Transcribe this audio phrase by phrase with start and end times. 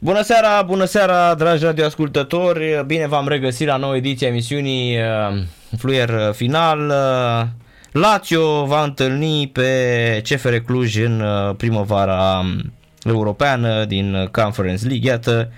[0.00, 2.84] Bună seara, bună seara, dragi radioascultători!
[2.86, 5.42] Bine v-am regăsit la nouă ediție a emisiunii uh,
[5.78, 6.88] Fluier Final.
[6.88, 7.46] Uh,
[7.92, 12.72] Lazio va întâlni pe CFR Cluj în uh, primăvara um,
[13.04, 15.10] europeană din Conference League.
[15.10, 15.52] Iată,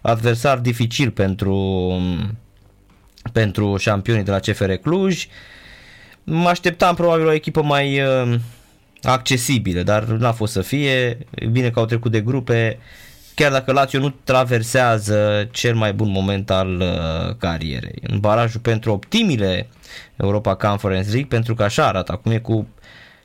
[0.00, 2.38] adversar dificil pentru, um,
[3.32, 5.26] pentru șampionii de la CFR Cluj.
[6.24, 8.02] Mă așteptam probabil o echipă mai
[9.02, 11.18] accesibilă, dar n-a fost să fie.
[11.50, 12.78] Bine că au trecut de grupe
[13.34, 18.02] chiar dacă Lazio nu traversează cel mai bun moment al uh, carierei.
[18.06, 19.68] În barajul pentru optimile
[20.16, 22.68] Europa Conference League, pentru că așa arată acum e cu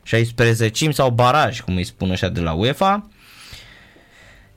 [0.02, 3.08] 16 sau baraj, cum îi spun așa de la UEFA.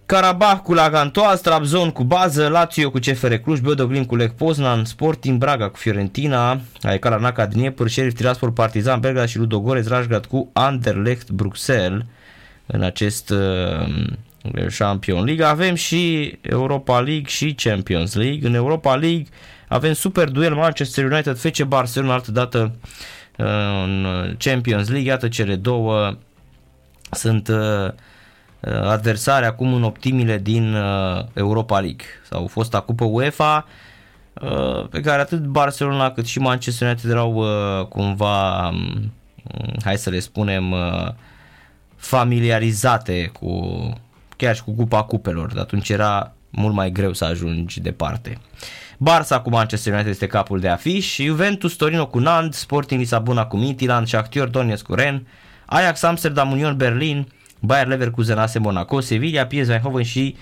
[0.05, 5.37] Karabakh cu Lagantoa, Trabzon cu bază, Lazio cu CFR Cluj, Beodoglin cu Lech Poznan, Sporting
[5.37, 11.29] Braga cu Fiorentina, AEK Larnaca Dniepr, Sheriff Tiraspol Partizan Belgrad și Ludogorets Rajgrad cu Anderlecht
[11.29, 12.05] Bruxelles
[12.65, 14.07] în acest uh,
[14.51, 18.47] Champions League, avem și Europa League și Champions League.
[18.47, 19.25] În Europa League
[19.67, 22.75] avem super duel Manchester United FC Barcelona altă dată
[23.37, 23.45] uh,
[23.83, 24.05] în
[24.37, 25.09] Champions League.
[25.09, 26.17] Iată cele două
[27.11, 27.91] sunt uh,
[28.83, 33.67] adversari acum în optimile din uh, Europa League sau fosta cupă UEFA
[34.89, 37.45] pe care atât Barcelona cât și Manchester United erau
[37.89, 39.11] cumva um,
[39.83, 40.75] hai să le spunem
[41.95, 43.93] familiarizate cu
[44.43, 48.37] chiar și cu cupa cupelor, de atunci era mult mai greu să ajungi departe.
[48.97, 53.57] Barça cu Manchester United este capul de afiș, Juventus Torino cu Nantes, Sporting Lisabona cu
[53.57, 55.27] Midtjylland, Shakhtar Donetsk cu Ren,
[55.65, 57.27] Ajax Amsterdam Union Berlin,
[57.59, 60.35] Bayer Leverkusen AS Monaco, Sevilla, PSV Eindhoven și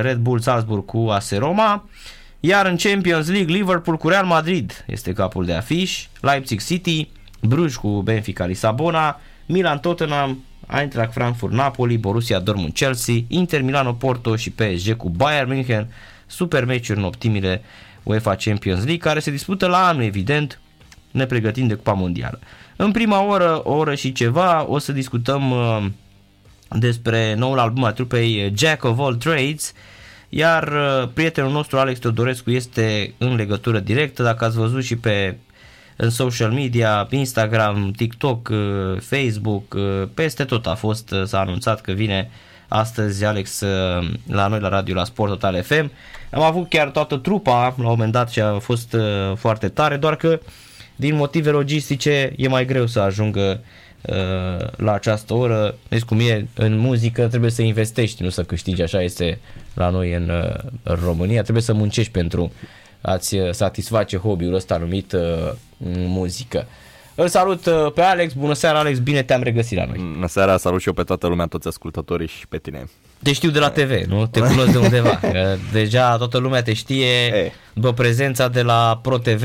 [0.00, 1.88] Red Bull Salzburg cu AS Roma.
[2.40, 7.08] Iar în Champions League, Liverpool cu Real Madrid este capul de afiș, Leipzig City,
[7.40, 14.36] Bruges cu Benfica Lisabona, Milan Tottenham, Eintracht Frankfurt, Napoli, Borussia Dortmund, Chelsea, Inter Milano, Porto
[14.36, 15.92] și PSG cu Bayern München,
[16.26, 17.62] super meciuri în optimile
[18.02, 20.60] UEFA Champions League care se dispută la anul evident,
[21.10, 22.38] ne pregătim de Cupa Mondială.
[22.76, 25.86] În prima oră, o oră și ceva, o să discutăm uh,
[26.70, 29.72] despre noul album al trupei Jack of All Trades,
[30.28, 35.36] iar uh, prietenul nostru Alex Teodorescu este în legătură directă, dacă ați văzut și pe
[36.00, 41.80] în social media, Instagram, TikTok, uh, Facebook, uh, peste tot a fost, uh, s-a anunțat
[41.80, 42.30] că vine
[42.68, 43.62] astăzi Alex
[44.26, 45.90] la noi la radio la Sport Total FM.
[46.30, 48.96] Am avut chiar toată trupa la un moment dat și a fost
[49.34, 50.40] foarte tare, doar că
[50.96, 53.60] din motive logistice e mai greu să ajungă
[54.76, 55.74] la această oră.
[55.88, 59.38] Deci cum e în muzică trebuie să investești, nu să câștigi, așa este
[59.74, 60.30] la noi în,
[60.82, 61.42] în România.
[61.42, 62.52] Trebuie să muncești pentru
[63.08, 65.52] a-ți satisface hobby-ul ăsta numit uh,
[66.06, 66.66] muzică.
[67.20, 69.96] Îl salut uh, pe Alex, bună seara Alex, bine te-am regăsit la noi.
[70.12, 72.84] Bună seara, salut și eu pe toată lumea, toți ascultătorii și pe tine.
[73.22, 74.26] Te știu de la TV, nu?
[74.26, 75.20] Te cunosc de undeva.
[75.72, 77.52] Deja toată lumea te știe e.
[77.72, 79.44] după prezența de la Pro TV,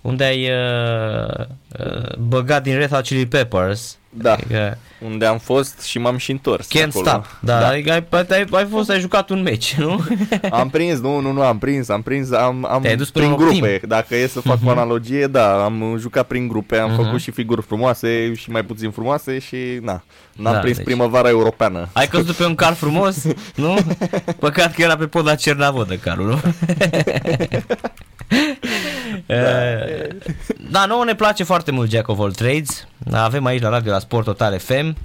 [0.00, 1.46] unde ai uh,
[1.86, 3.98] uh, băgat din Red Hot Chili Peppers.
[4.18, 4.32] Da.
[4.32, 6.66] Adică, unde am fost și m-am și întors.
[6.66, 7.04] Can't acolo.
[7.04, 7.38] stop.
[7.40, 7.66] Da, da.
[7.66, 10.04] Adică ai, ai, ai fost, ai jucat un meci, nu?
[10.50, 13.66] am prins, nu, nu, nu, am prins, am prins, am, am Te-ai dus prin grupe.
[13.66, 13.80] Team.
[13.82, 14.66] Dacă e să fac uh-huh.
[14.66, 17.04] o analogie, da, am jucat prin grupe, am uh-huh.
[17.04, 20.02] făcut și figuri frumoase și mai puțin frumoase și na,
[20.32, 20.84] n-am da, prins deci...
[20.84, 21.88] primăvara europeană.
[21.92, 23.76] Ai căzut pe un car frumos, nu?
[24.38, 26.40] Păcat că era pe poda Cernavodă carul, nu?
[29.26, 29.44] da.
[30.70, 32.86] da, nouă ne place foarte mult Jack of All Trades.
[33.12, 34.96] Avem aici la radio la Sport Total FM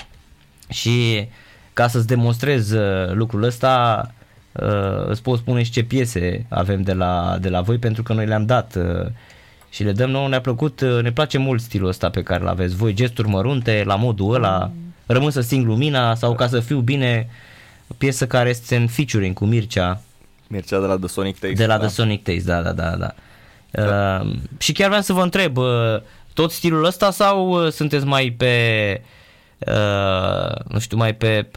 [0.70, 1.28] și
[1.74, 4.06] ca să-ți demonstrez uh, lucrul ăsta
[4.52, 8.14] uh, îți pot spune și ce piese avem de la, de la voi pentru că
[8.14, 9.08] noi le-am dat uh,
[9.70, 12.94] și le dăm nouă, ne-a plăcut, ne place mult stilul ăsta pe care l-aveți voi,
[12.94, 14.94] gesturi mărunte, la modul ăla, mm.
[15.06, 17.30] rămân să sting lumina sau ca să fiu bine,
[17.98, 20.02] piesă care este în featuring cu Mircea.
[20.48, 21.56] Mircea de la The Sonic Taste.
[21.56, 21.86] De la da?
[21.86, 23.16] The Sonic Taste, da, da, da, da.
[23.72, 24.22] Da.
[24.24, 26.02] Uh, și chiar vreau să vă întreb, uh,
[26.34, 29.02] tot stilul ăsta sau uh, sunteți mai pe
[29.58, 31.52] uh, nu știu, mai pe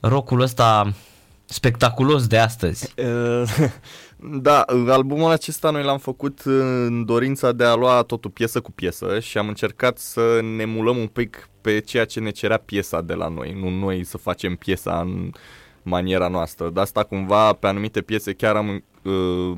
[0.00, 0.92] rocul ăsta
[1.44, 2.94] spectaculos de astăzi.
[2.96, 3.70] Uh,
[4.42, 9.20] da, albumul acesta noi l-am făcut în dorința de a lua totul piesă cu piesă
[9.20, 13.14] și am încercat să ne mulăm un pic pe ceea ce ne cerea piesa de
[13.14, 15.30] la noi, nu noi să facem piesa în
[15.82, 16.70] maniera noastră.
[16.70, 19.56] De asta cumva pe anumite piese chiar am uh,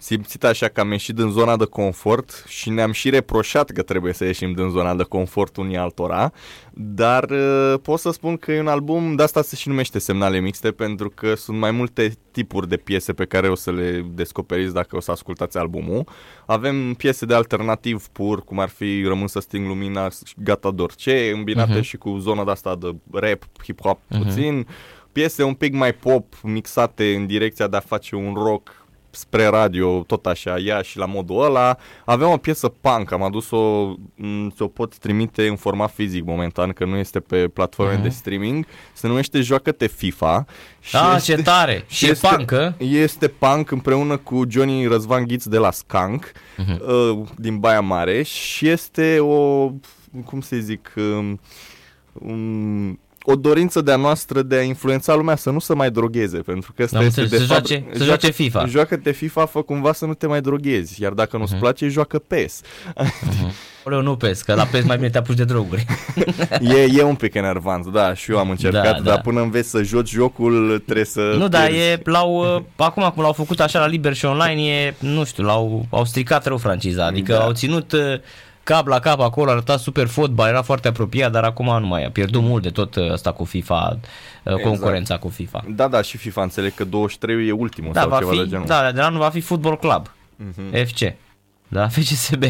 [0.00, 4.12] simțit așa că am ieșit din zona de confort și ne-am și reproșat că trebuie
[4.12, 6.32] să ieșim din zona de confort unii altora,
[6.72, 10.40] dar uh, pot să spun că e un album, de asta se și numește Semnale
[10.40, 14.74] Mixte, pentru că sunt mai multe tipuri de piese pe care o să le descoperiți
[14.74, 16.04] dacă o să ascultați albumul.
[16.46, 21.78] Avem piese de alternativ pur, cum ar fi Rămân să sting lumina, Gata Dorce, îmbinate
[21.78, 21.82] uh-huh.
[21.82, 24.22] și cu zona de asta de rap, hip-hop uh-huh.
[24.22, 24.66] puțin.
[25.12, 30.02] piese un pic mai pop, mixate în direcția de a face un rock spre radio,
[30.06, 31.76] tot așa, ea și la modul ăla.
[32.04, 33.94] Avem o piesă punk, am adus-o,
[34.50, 38.02] ți-o pot trimite în format fizic momentan, că nu este pe platforme uh-huh.
[38.02, 38.66] de streaming.
[38.92, 40.44] Se numește Joacă-te FIFA.
[40.80, 41.84] Și ah, este, ce tare!
[41.88, 46.78] Și este, e punk, Este punk împreună cu Johnny Răzvan Ghiț de la Skunk, uh-huh.
[46.80, 49.70] uh, din Baia Mare și este o,
[50.24, 51.40] cum să zic, um,
[52.12, 56.72] um, o dorință de-a noastră de a influența lumea să nu se mai drogheze, pentru
[56.76, 57.66] că asta este de să fapt...
[57.66, 58.66] Joace, să joace FIFA.
[58.66, 61.58] Joacă-te FIFA, fă cumva să nu te mai droghezi, iar dacă nu-ți uh-huh.
[61.58, 62.60] place, joacă PES.
[62.62, 63.52] Uh-huh.
[63.84, 65.84] Oleu, nu PES, că la PES mai bine te apuci de droguri.
[66.76, 69.20] e, e un pic enervant, da, și eu am încercat, da, dar da.
[69.20, 71.34] până înveți să joci jocul, trebuie să...
[71.38, 74.94] Nu, dar e, l-au, uh, acum cum l-au făcut așa la liber și online, e,
[74.98, 77.40] nu știu, l-au, au stricat rău franciza, adică da.
[77.40, 78.00] au ținut uh,
[78.68, 82.10] cap la cap acolo, arăta super fotbal, era foarte apropiat, dar acum nu mai a
[82.10, 83.98] pierdut mult de tot asta uh, cu FIFA, uh,
[84.44, 84.62] exact.
[84.62, 85.64] concurența cu FIFA.
[85.68, 88.46] Da, da, și FIFA înțeleg că 23 e ultimul da, sau va ceva fi, de
[88.46, 88.66] genul.
[88.66, 90.86] Da, de la nu va fi Football Club, uh-huh.
[90.86, 91.14] FC.
[91.68, 92.42] Da, FCSB.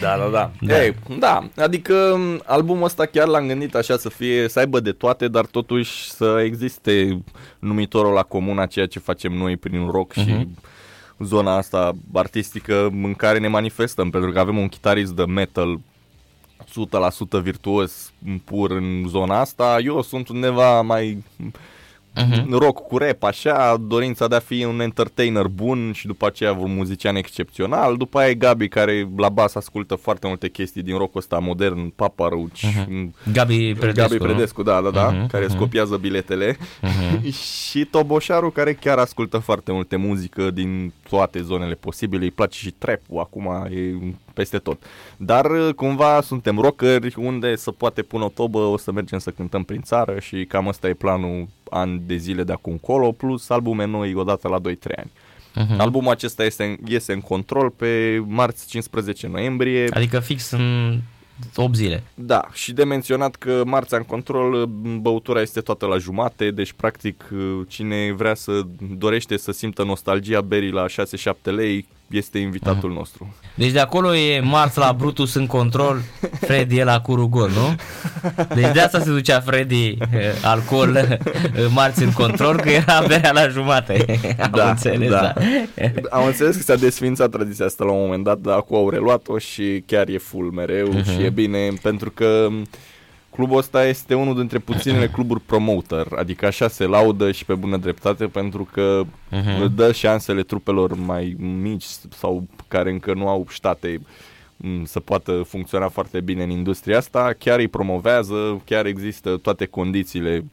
[0.00, 0.50] Da, da, da.
[0.60, 0.74] da.
[0.74, 4.92] Hey, da, adică um, albumul ăsta chiar l-am gândit așa să fie, să aibă de
[4.92, 7.22] toate, dar totuși să existe
[7.58, 10.24] numitorul la comun a ceea ce facem noi prin rock uh-huh.
[10.24, 10.58] și mhm
[11.24, 15.80] zona asta artistică în care ne manifestăm, pentru că avem un chitarist de metal
[17.38, 18.12] 100% virtuos
[18.44, 19.78] pur în zona asta.
[19.84, 21.24] Eu sunt undeva mai
[22.16, 22.44] uh-huh.
[22.50, 26.74] rock cu rap, așa, dorința de a fi un entertainer bun și după aceea un
[26.74, 27.96] muzician excepțional.
[27.96, 31.88] După aia e Gabi care la bas ascultă foarte multe chestii din rockul ăsta modern,
[31.88, 32.60] Papa Roach.
[32.60, 33.32] Uh-huh.
[33.32, 35.26] Gabi Predescu, Gabi Predescu, da, da, da, uh-huh.
[35.28, 35.54] care uh-huh.
[35.54, 36.56] scopiază biletele.
[36.56, 37.32] Uh-huh.
[37.70, 42.24] și Toboșaru care chiar ascultă foarte multe muzică din toate zonele posibile.
[42.24, 43.96] Îi place și trap acum e
[44.34, 44.82] peste tot.
[45.16, 45.46] Dar
[45.76, 49.80] cumva suntem rockeri unde să poate pune o tobă, o să mergem să cântăm prin
[49.82, 54.14] țară și cam asta e planul ani de zile de acum încolo, plus albume noi
[54.14, 54.62] odată la 2-3
[54.96, 55.10] ani.
[55.56, 55.76] Uh-huh.
[55.78, 59.88] Albumul acesta este, iese în control pe marți 15 noiembrie.
[59.90, 60.98] Adică fix în
[61.56, 62.02] 8 zile.
[62.14, 64.66] Da, și de menționat că marțea în control,
[65.00, 67.28] băutura este toată la jumate, deci practic
[67.68, 68.62] cine vrea să
[68.98, 72.96] dorește să simtă nostalgia berii la 6-7 lei, este invitatul uh-huh.
[72.96, 73.34] nostru.
[73.54, 76.00] Deci de acolo e Marț la Brutus în control,
[76.40, 77.74] Freddy e la Curugol, nu?
[78.54, 79.98] Deci de asta se ducea Freddy eh,
[80.42, 81.18] alcool eh,
[81.74, 84.20] Marți în control, că era berea la jumate.
[84.40, 85.20] Am da, înțeles, da.
[85.20, 85.34] da.
[86.10, 89.38] Am înțeles că s-a desfințat tradiția asta la un moment dat, dar acum au reluat-o
[89.38, 91.04] și chiar e full mereu uh-huh.
[91.04, 92.48] și e bine pentru că
[93.34, 97.76] Clubul ăsta este unul dintre puținele cluburi promoter, adică așa se laudă și pe bună
[97.76, 99.74] dreptate pentru că uh-huh.
[99.74, 104.00] dă șansele trupelor mai mici sau care încă nu au ștate
[104.84, 110.44] să poată funcționa foarte bine în industria asta, chiar îi promovează, chiar există toate condițiile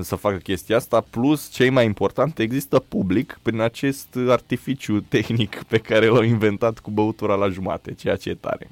[0.00, 5.78] să facă chestia asta, plus, cei mai important, există public prin acest artificiu tehnic pe
[5.78, 8.70] care l-au inventat cu băutura la jumate, ceea ce e tare.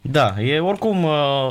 [0.00, 1.50] Da, e oricum uh,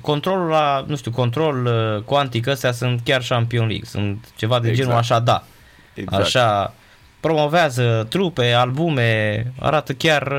[0.00, 4.68] controlul la, nu știu, control uh, cuantic astea sunt chiar Champion League, sunt ceva de
[4.68, 4.86] exact.
[4.86, 5.44] genul așa, da.
[5.94, 6.22] Exact.
[6.22, 6.74] Așa,
[7.20, 10.32] promovează trupe, albume, arată chiar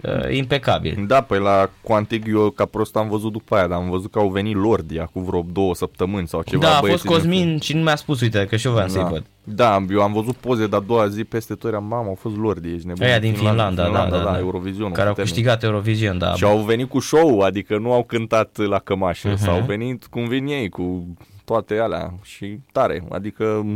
[0.00, 1.04] uh, impecabil.
[1.06, 4.18] Da, păi la Quantic eu ca prost am văzut după aia, dar am văzut că
[4.18, 6.62] au venit Lordi acum vreo două săptămâni sau ceva.
[6.62, 8.92] Da, a fost Cosmin și nu mi-a spus, uite, că și eu vreau da.
[8.92, 9.24] să-i văd.
[9.44, 12.36] Da, eu am văzut poze de a doua zi peste tot, eram, mamă, au fost
[12.36, 13.06] Lordi, ești nebun.
[13.06, 14.92] Aia din Finlanda, Finlanda, da, da, da, da, Eurovision.
[14.92, 16.34] Care au câștigat Eurovision, da.
[16.34, 19.38] Și au venit cu show, adică nu au cântat la cămașă, uh-huh.
[19.38, 21.06] sau au venit cum vin ei, cu
[21.44, 23.66] toate alea și tare, adică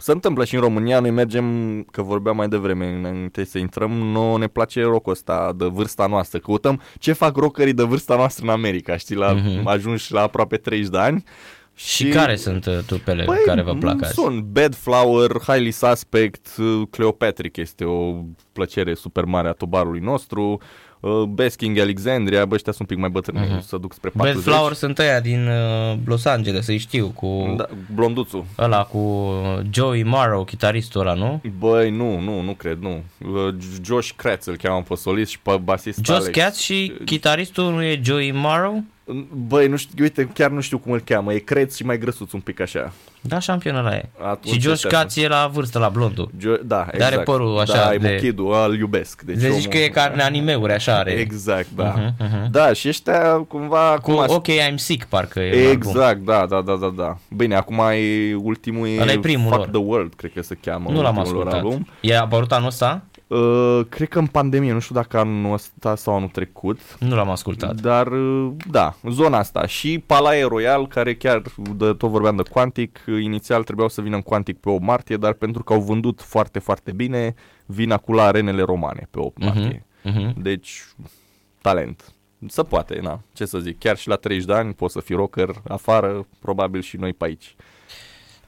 [0.00, 4.36] se întâmplă și în România, noi mergem, că vorbeam mai devreme, înainte să intrăm, nu
[4.36, 6.38] ne place rockul ăsta de vârsta noastră.
[6.38, 9.62] Căutăm ce fac rockerii de vârsta noastră în America, știi, la, uh-huh.
[9.64, 11.24] ajungi la aproape 30 de ani.
[11.78, 14.12] Și, și care sunt uh, trupele păi, care vă plac azi?
[14.12, 18.14] Sunt Bad Flower, Highly Suspect, uh, Cleopatrick este o
[18.52, 20.60] plăcere super mare a tobarului nostru,
[21.00, 23.64] uh, Basking Alexandria, bă, ăștia sunt un pic mai bătrâni, uh-huh.
[23.66, 24.44] să duc spre 40.
[24.44, 27.54] Bad Flower sunt ăia din uh, Los Angeles, să știu, cu...
[27.56, 28.44] Da, blonduțul.
[28.58, 29.32] Ăla cu
[29.70, 31.40] Joey Morrow, chitaristul ăla, nu?
[31.58, 33.02] Băi, nu, nu, nu cred, nu.
[33.18, 33.54] Uh,
[33.84, 36.38] Josh Kratz îl cheamă pe solist și pe basist Josh Alex.
[36.38, 38.84] Kratz și chitaristul nu e Joey Morrow?
[39.46, 41.32] Băi, nu știu, uite, chiar nu știu cum îl cheamă.
[41.32, 42.92] E creț și mai grăsuț un pic așa.
[43.20, 44.08] Da, șampionul ăla e.
[44.22, 46.30] Atunci și Josh Katz e la vârstă, la blondul.
[46.38, 46.98] Jo- da, exact.
[46.98, 48.08] Dar are părul așa da, de...
[48.10, 49.22] Mochidu, îl iubesc.
[49.22, 51.10] Deci, deci zici că e ca în animeuri, așa are.
[51.10, 51.94] Exact, da.
[51.94, 52.50] Uh-huh, uh-huh.
[52.50, 53.98] Da, și ăștia cumva...
[54.02, 57.16] Cu acum OK, I'm Sick, parcă e Exact, da, da, da, da, da.
[57.36, 59.68] Bine, acum e ultimul e, e primul Fuck lor.
[59.68, 60.90] the World, cred că se cheamă.
[60.90, 61.52] Nu l-am ascultat.
[61.52, 61.88] Album.
[62.00, 63.02] E apărut anul ăsta?
[63.28, 66.80] Uh, cred că în pandemie, nu știu dacă anul ăsta sau anul trecut.
[66.98, 67.80] Nu l-am ascultat.
[67.80, 69.66] Dar, uh, da, zona asta.
[69.66, 74.14] Și Palaie Royal, care chiar, de, tot vorbeam de Quantic, uh, inițial trebuiau să vină
[74.14, 77.34] în Quantic pe 8 martie, dar pentru că au vândut foarte, foarte bine,
[77.66, 79.86] vin acum la arenele romane pe 8 martie.
[80.04, 80.12] Uh-huh.
[80.12, 80.32] Uh-huh.
[80.36, 80.84] Deci,
[81.60, 82.12] talent.
[82.46, 85.14] Se poate, na, ce să zic, chiar și la 30 de ani poți să fii
[85.14, 87.56] rocker afară, probabil și noi pe aici.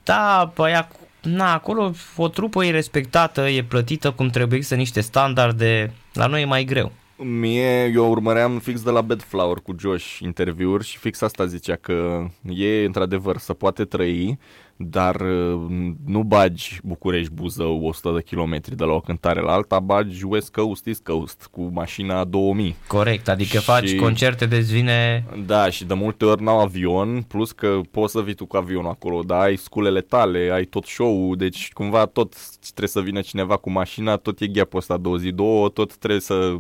[0.04, 0.74] Da, păi
[1.22, 6.42] na, acolo o trupă e respectată, e plătită cum trebuie, există niște standarde, la noi
[6.42, 6.92] e mai greu.
[7.16, 12.26] Mie, eu urmăream fix de la Bedflower cu Josh interviuri și fix asta zicea că
[12.48, 14.38] e într-adevăr să poate trăi,
[14.82, 15.60] dar uh,
[16.06, 20.52] nu bagi București Buzău 100 de kilometri de la o cântare la alta, bagi West
[20.52, 22.76] Coast, East Coast cu mașina 2000.
[22.86, 23.64] Corect, adică și...
[23.64, 25.24] faci concerte de zvine...
[25.46, 28.90] Da, și de multe ori n-au avion, plus că poți să vii tu cu avionul
[28.90, 33.56] acolo, dar ai sculele tale, ai tot show-ul, deci cumva tot trebuie să vină cineva
[33.56, 36.56] cu mașina, tot e gheapul ăsta două zi, două, tot trebuie să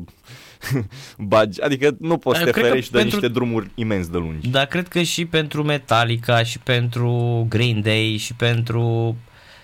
[1.18, 3.16] bagi, adică nu poți să te ferești de pentru...
[3.16, 4.48] niște drumuri imens de lungi.
[4.48, 9.16] Dar cred că și pentru Metallica și pentru Green Day și pentru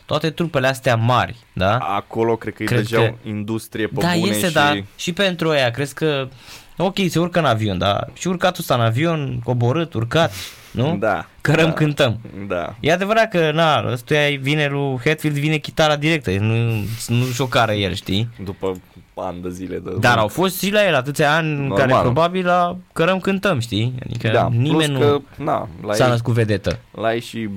[0.07, 1.77] toate trupele astea mari, da?
[1.77, 3.15] Acolo cred că cred e deja că...
[3.25, 4.53] o industrie pe da, bune este, și...
[4.53, 4.75] da.
[4.97, 6.29] Și pentru aia, crezi că
[6.77, 8.07] ok, se urcă în avion, da?
[8.13, 10.33] Și urcatul ăsta în avion, coborât, urcat,
[10.71, 10.97] nu?
[10.97, 11.27] Da.
[11.41, 12.21] Cărăm, da, cântăm.
[12.49, 12.77] Da.
[12.81, 17.95] E adevărat că, na, ăstuia vine lui Hetfield, vine chitara directă, nu, nu șocară el,
[17.95, 18.29] știi?
[18.45, 18.81] După
[19.21, 19.79] ani de zile.
[19.79, 19.91] De...
[20.01, 21.77] Dar au fost și la el atâția ani Normal.
[21.79, 23.95] care probabil la cărăm cântăm, știi?
[24.05, 26.79] Adică da, nimeni nu că, na, la s-a ei, născut vedetă.
[26.91, 27.49] La ei și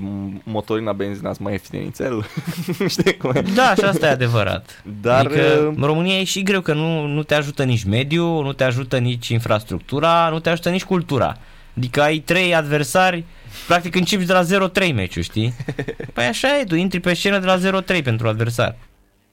[0.43, 2.25] motorina benzina mai ieftin nițel.
[2.87, 3.43] știi cum e?
[3.55, 4.83] Da, și asta e adevărat.
[5.01, 8.43] Dar adică, uh, în România e și greu că nu, nu te ajută nici mediul,
[8.43, 11.37] nu te ajută nici infrastructura, nu te ajută nici cultura.
[11.77, 13.23] Adică ai trei adversari,
[13.67, 15.53] practic începi de la 0-3 meciul, știi?
[16.13, 18.75] Păi așa e, tu intri pe scenă de la 0-3 pentru adversar.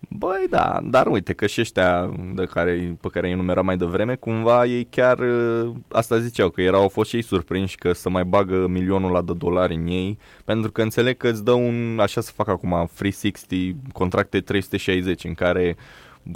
[0.09, 4.15] Băi, da, dar uite că și ăștia de care, pe care îi numera mai devreme,
[4.15, 8.09] cumva ei chiar, ă, asta ziceau, că erau, au fost și ei surprinși că să
[8.09, 11.99] mai bagă milionul la de dolari în ei, pentru că înțeleg că îți dă un,
[12.01, 15.77] așa să fac acum, 360, contracte 360, în care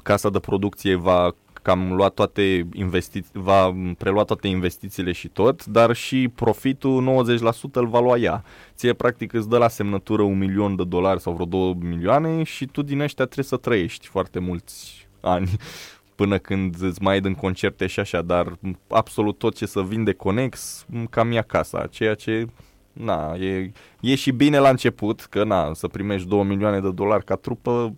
[0.03, 5.65] casa de producție va că am luat toate investiții, va prelua toate investițiile și tot,
[5.65, 8.45] dar și profitul 90% îl va lua ea.
[8.75, 12.67] Ție practic îți dă la semnătură un milion de dolari sau vreo 2 milioane și
[12.67, 15.51] tu din ăștia trebuie să trăiești foarte mulți ani
[16.21, 20.13] până când îți mai ai din concerte și așa, dar absolut tot ce să vinde
[20.13, 22.47] Conex, cam ia casa, ceea ce
[22.93, 27.25] na, e, e și bine la început, că na, să primești 2 milioane de dolari
[27.25, 27.95] ca trupă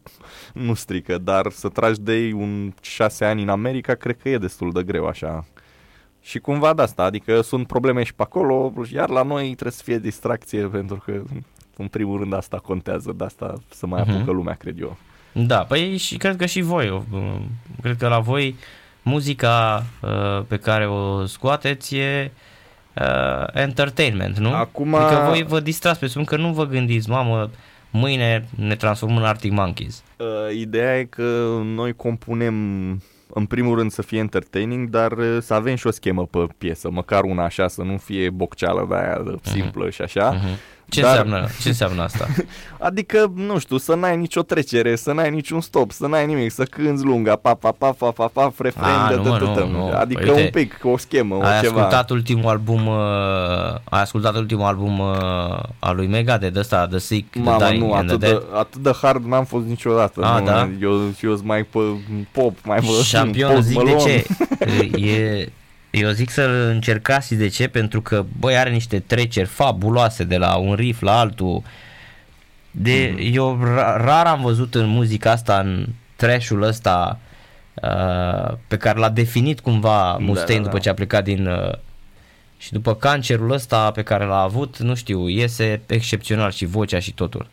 [0.52, 4.38] nu strică, dar să tragi de ei un 6 ani în America, cred că e
[4.38, 5.44] destul de greu așa.
[6.20, 9.82] Și cumva de asta, adică sunt probleme și pe acolo, iar la noi trebuie să
[9.84, 11.22] fie distracție, pentru că
[11.76, 14.24] în primul rând asta contează, de asta să mai uh-huh.
[14.24, 14.96] lumea, cred eu.
[15.32, 17.02] Da, păi și cred că și voi,
[17.82, 18.56] cred că la voi
[19.02, 22.32] muzica uh, pe care o scoateți e
[23.00, 24.54] uh, entertainment, nu?
[24.54, 24.94] Acum...
[24.94, 27.50] Adică voi vă distrați, presupun că nu vă gândiți, mamă,
[27.90, 30.02] mâine ne transformăm în Arctic Monkeys.
[30.16, 32.54] Uh, ideea e că noi compunem
[33.34, 36.90] în primul rând să fie entertaining, dar uh, să avem și o schemă pe piesă,
[36.90, 39.92] măcar una așa, să nu fie bocceală de aia de simplă uh-huh.
[39.92, 40.36] și așa.
[40.36, 40.71] Uh-huh.
[40.92, 41.10] Ce, Dar...
[41.10, 42.28] înseamnă, ce înseamnă asta?
[42.88, 46.62] adică, nu știu, să n-ai nicio trecere, să n-ai niciun stop, să n-ai nimic, să
[46.62, 50.42] cânți lunga, pa, pa, pa, pa, pa, pa, refren, de, de, de, de, Adică Uite,
[50.42, 51.74] un pic, o schemă, ai o ceva.
[51.74, 52.94] ascultat ultimul album, uh,
[53.84, 57.84] ai ascultat ultimul album uh, al lui Mega de ăsta, The Sick, Mamă, The Dying
[57.84, 58.40] nu, and atât the Dead?
[58.40, 60.24] De, atât de hard n-am fost niciodată.
[60.24, 60.68] A, nu, da?
[60.80, 61.78] Eu, eu sunt mai pe
[62.32, 64.26] pop, mai pe Șampion, zic de ce.
[65.06, 65.48] e,
[65.92, 70.56] eu zic să încercați de ce, pentru că băi are niște treceri fabuloase de la
[70.56, 71.62] un riff la altul.
[72.70, 73.34] De, mm-hmm.
[73.34, 73.58] Eu
[73.96, 77.18] rar am văzut în muzica asta, în trashul ăsta
[77.74, 80.62] uh, pe care l-a definit cumva Mustaine da, da, da.
[80.62, 81.46] după ce a plecat din...
[81.46, 81.72] Uh,
[82.58, 87.12] și după cancerul ăsta pe care l-a avut, nu știu, iese excepțional și vocea și
[87.12, 87.46] totul.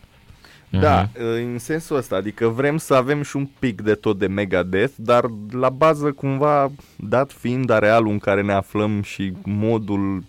[0.70, 1.18] Da, uh-huh.
[1.18, 5.26] în sensul ăsta, adică vrem să avem și un pic de tot de Megadeth, dar
[5.52, 10.24] la bază cumva, dat fiind arealul în care ne aflăm și modul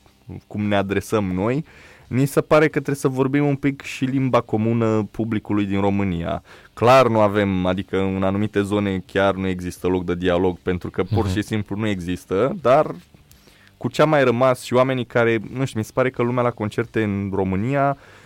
[0.47, 1.65] cum ne adresăm noi,
[2.07, 6.43] ni se pare că trebuie să vorbim un pic și limba comună publicului din România.
[6.75, 11.03] Clar nu avem, adică în anumite zone chiar nu există loc de dialog pentru că
[11.03, 11.33] pur uh-huh.
[11.33, 12.95] și simplu nu există, dar
[13.77, 16.43] cu ce a mai rămas și oamenii care, nu știu, mi se pare că lumea
[16.43, 18.20] la concerte în România uh,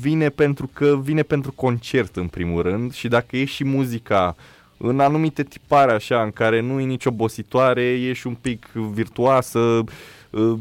[0.00, 4.36] vine pentru că vine pentru concert în primul rând și dacă e și muzica
[4.76, 9.84] în anumite tipare așa în care nu e nici obositoare, e și un pic virtuoasă,
[10.30, 10.58] uh,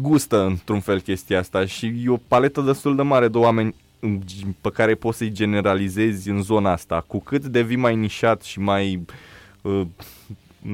[0.00, 3.74] gustă într-un fel chestia asta și e o paletă destul de mare de oameni
[4.60, 7.04] pe care poți să-i generalizezi în zona asta.
[7.06, 9.04] Cu cât devii mai nișat și mai
[9.62, 9.82] uh,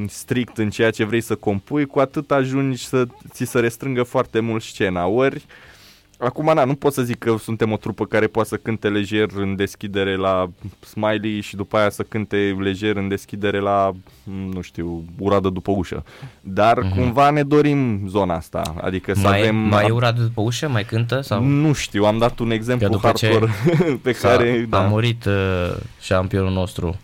[0.07, 4.41] strict în ceea ce vrei să compui, cu atât ajungi să ți se restrângă foarte
[4.41, 5.07] mult scena.
[5.07, 5.76] Ori uh,
[6.19, 9.29] Acum, na, nu pot să zic că suntem o trupă care poate să cânte lejer
[9.35, 10.47] în deschidere la
[10.81, 13.93] Smiley și după aia să cânte lejer în deschidere la,
[14.53, 16.05] nu știu, uradă după ușă.
[16.41, 16.97] Dar mm-hmm.
[16.97, 19.57] cumva ne dorim zona asta, adică să mai, avem...
[19.57, 20.69] Mai e uradă după ușă?
[20.69, 21.21] Mai cântă?
[21.21, 21.45] Sau?
[21.45, 24.67] Nu știu, am dat un exemplu hardcore ce pe care...
[24.69, 24.85] Da.
[24.85, 25.33] A murit uh,
[26.01, 26.97] șampionul nostru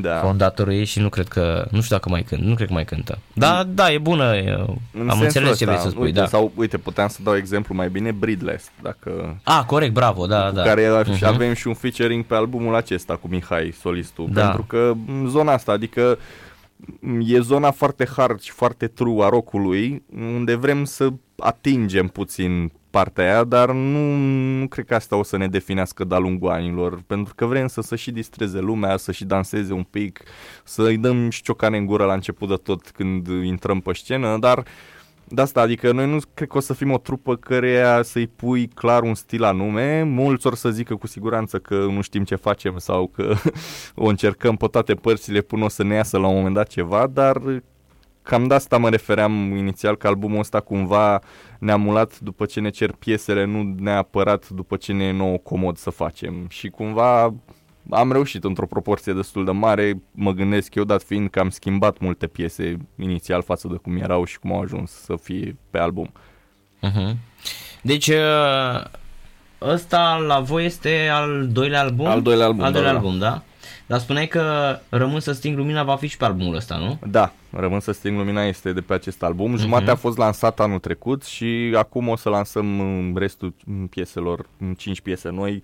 [0.00, 0.16] da.
[0.16, 2.84] fondatorul ei și nu cred că, nu știu dacă mai cântă, nu cred că mai
[2.84, 3.18] cântă.
[3.32, 3.74] Da, mm.
[3.74, 4.32] da, e bună,
[4.92, 6.26] în am înțeles ăsta, ce vrei să spui, uite, da.
[6.26, 9.40] Sau, uite, puteam să dau exemplu mai bine, Breedless, dacă...
[9.42, 10.62] Ah, corect, bravo, da, da.
[10.62, 11.20] care uh-huh.
[11.22, 14.42] avem și un featuring pe albumul acesta cu Mihai, solistul, da.
[14.42, 14.92] pentru că
[15.26, 16.18] zona asta, adică
[17.20, 23.24] e zona foarte hard și foarte true a rockului, unde vrem să atingem puțin partea
[23.24, 24.14] aia, dar nu,
[24.58, 27.80] nu cred că asta o să ne definească de-a lungul anilor, pentru că vrem să,
[27.80, 30.20] să și distreze lumea, să și danseze un pic,
[30.64, 34.64] să-i dăm și șciocane în gură la început de tot când intrăm pe scenă, dar
[35.30, 38.68] de asta, adică noi nu cred că o să fim o trupă care să-i pui
[38.68, 42.78] clar un stil anume, mulți or să zică cu siguranță că nu știm ce facem
[42.78, 43.34] sau că
[43.94, 47.06] o încercăm pe toate părțile până o să ne iasă la un moment dat ceva,
[47.06, 47.62] dar
[48.22, 51.20] cam de asta mă refeream inițial că albumul ăsta cumva
[51.58, 55.76] ne-a mulat după ce ne cer piesele, nu neapărat după ce ne e nouă comod
[55.76, 56.46] să facem.
[56.48, 57.34] Și cumva
[57.90, 61.98] am reușit într-o proporție destul de mare, mă gândesc eu, dat fiind că am schimbat
[61.98, 66.12] multe piese inițial față de cum erau și cum au ajuns să fie pe album.
[66.82, 67.14] Uh-huh.
[67.82, 68.84] Deci uh,
[69.62, 72.06] ăsta la voi este al doilea album?
[72.06, 73.42] Al doilea album, al doilea da, album, da?
[73.86, 76.98] Dar spuneai că Rămân să sting lumina va fi și pe albumul ăsta, nu?
[77.10, 79.56] Da, Rămân să sting lumina este de pe acest album.
[79.56, 79.60] Uh-huh.
[79.60, 83.54] Jumătatea a fost lansat anul trecut și acum o să lansăm restul
[83.90, 85.62] pieselor, 5 piese noi, uh,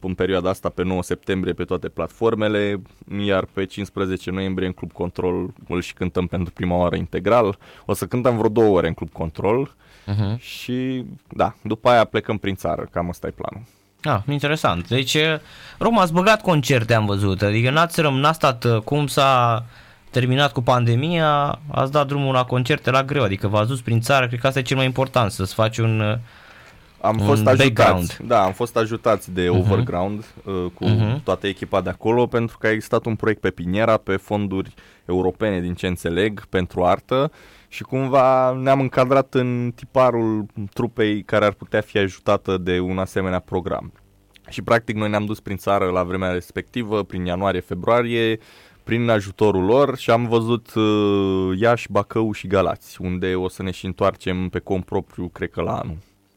[0.00, 2.80] în perioada asta pe 9 septembrie pe toate platformele,
[3.24, 7.58] iar pe 15 noiembrie în Club Control îl și cântăm pentru prima oară integral.
[7.84, 9.74] O să cântăm vreo două ore în Club Control
[10.06, 10.38] uh-huh.
[10.38, 13.62] și da, după aia plecăm prin țară, cam asta e planul.
[14.02, 14.88] Ah, interesant.
[14.88, 15.16] Deci,
[15.78, 17.42] Roma, ați băgat concerte, am văzut.
[17.42, 19.64] Adică n-ați, răm, n-ați stat uh, cum s-a
[20.10, 24.26] terminat cu pandemia, ați dat drumul la concerte la greu, adică v-ați dus prin țară,
[24.26, 26.18] cred că asta e cel mai important, să-ți faci un uh,
[27.00, 27.78] am un fost background.
[27.78, 29.58] ajutați, da, am fost ajutați de uh-huh.
[29.58, 31.22] Overground uh, cu uh-huh.
[31.24, 35.60] toată echipa de acolo pentru că a existat un proiect pe Piniera pe fonduri europene
[35.60, 37.30] din ce înțeleg pentru artă
[37.68, 43.38] și cumva ne-am încadrat în tiparul trupei care ar putea fi ajutată de un asemenea
[43.38, 43.92] program.
[44.48, 48.38] Și practic noi ne-am dus prin țară la vremea respectivă, prin ianuarie-februarie,
[48.84, 53.70] prin ajutorul lor și am văzut uh, Iași, Bacău și Galați, unde o să ne
[53.70, 55.96] și întoarcem pe cont propriu, cred că la anul.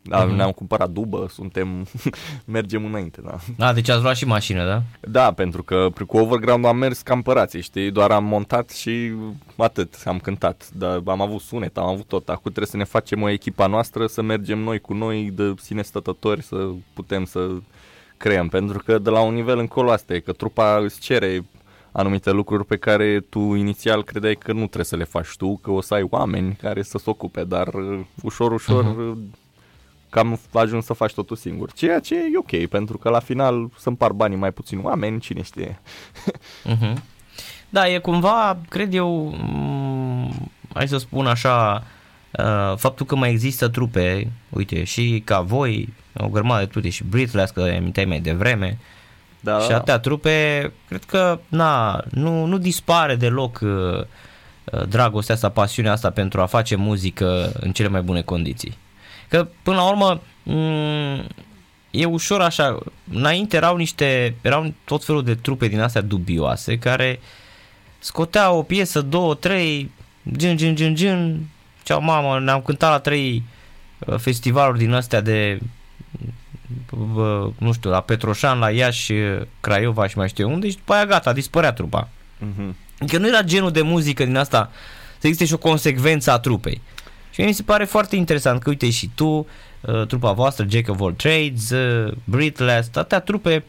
[0.09, 0.35] Da, uh-huh.
[0.35, 1.87] ne-am cumpărat dubă, suntem,
[2.45, 3.37] mergem înainte, da.
[3.57, 4.81] Da, deci ați luat și mașină, da?
[4.99, 9.11] Da, pentru că cu Overground am mers ca împărații, știi, doar am montat și
[9.55, 12.29] atât, am cântat, dar am avut sunet, am avut tot.
[12.29, 15.81] Acum trebuie să ne facem o echipa noastră, să mergem noi cu noi de sine
[15.81, 17.49] stătători, să putem să
[18.17, 21.45] creăm, pentru că de la un nivel încolo asta e, că trupa îți cere
[21.91, 25.71] anumite lucruri pe care tu inițial credeai că nu trebuie să le faci tu, că
[25.71, 29.47] o să ai oameni care să se ocupe, dar uh, ușor, ușor uh-huh
[30.09, 31.71] cam ajuns să faci totul singur.
[31.71, 35.41] Ceea ce e ok, pentru că la final să împar banii mai puțin oameni, cine
[35.41, 35.79] știe.
[36.65, 36.93] uh-huh.
[37.71, 41.83] Da, e cumva, cred eu, m- hai să spun așa,
[42.31, 47.03] uh, faptul că mai există trupe, uite, și ca voi, o grămadă de trupe, și
[47.03, 48.77] Breathless, că aminteai mai devreme,
[49.39, 49.75] da, și da.
[49.75, 53.69] atâtea trupe, cred că na, nu, nu dispare deloc uh,
[54.71, 58.77] uh, dragostea asta, pasiunea asta pentru a face muzică în cele mai bune condiții.
[59.29, 61.27] Că până la urmă mm,
[61.91, 62.77] e ușor așa,
[63.13, 67.19] înainte erau niște, erau tot felul de trupe din astea dubioase care
[67.99, 69.91] scoteau o piesă, două, trei,
[70.31, 71.45] gen, gen, gen, gen,
[71.83, 73.43] ceau mamă, ne-am cântat la trei
[73.99, 75.59] uh, festivaluri din astea de
[76.91, 79.13] uh, nu știu, la Petroșan, la Iași,
[79.59, 82.09] Craiova și mai știu unde și după aia gata, dispărea trupa.
[82.39, 82.73] Uh-huh.
[82.99, 84.71] Adică nu era genul de muzică din asta
[85.17, 86.81] să existe și o consecvență a trupei.
[87.39, 89.47] Și mi se pare foarte interesant că uite și tu,
[89.81, 93.63] uh, trupa voastră, Jack of All Trades, uh, Breathless, toate trupe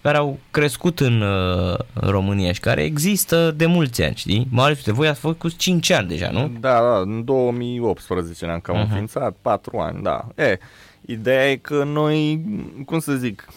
[0.00, 4.46] care au crescut în, uh, în România și care există de mulți ani, știi?
[4.50, 6.50] Mai ales voi ați făcut 5 ani deja, nu?
[6.60, 8.80] Da, da, în 2018 ne-am cam uh-huh.
[8.80, 10.26] înființat, 4 ani, da.
[10.34, 10.58] E,
[11.06, 12.40] ideea e că noi,
[12.84, 13.48] cum să zic,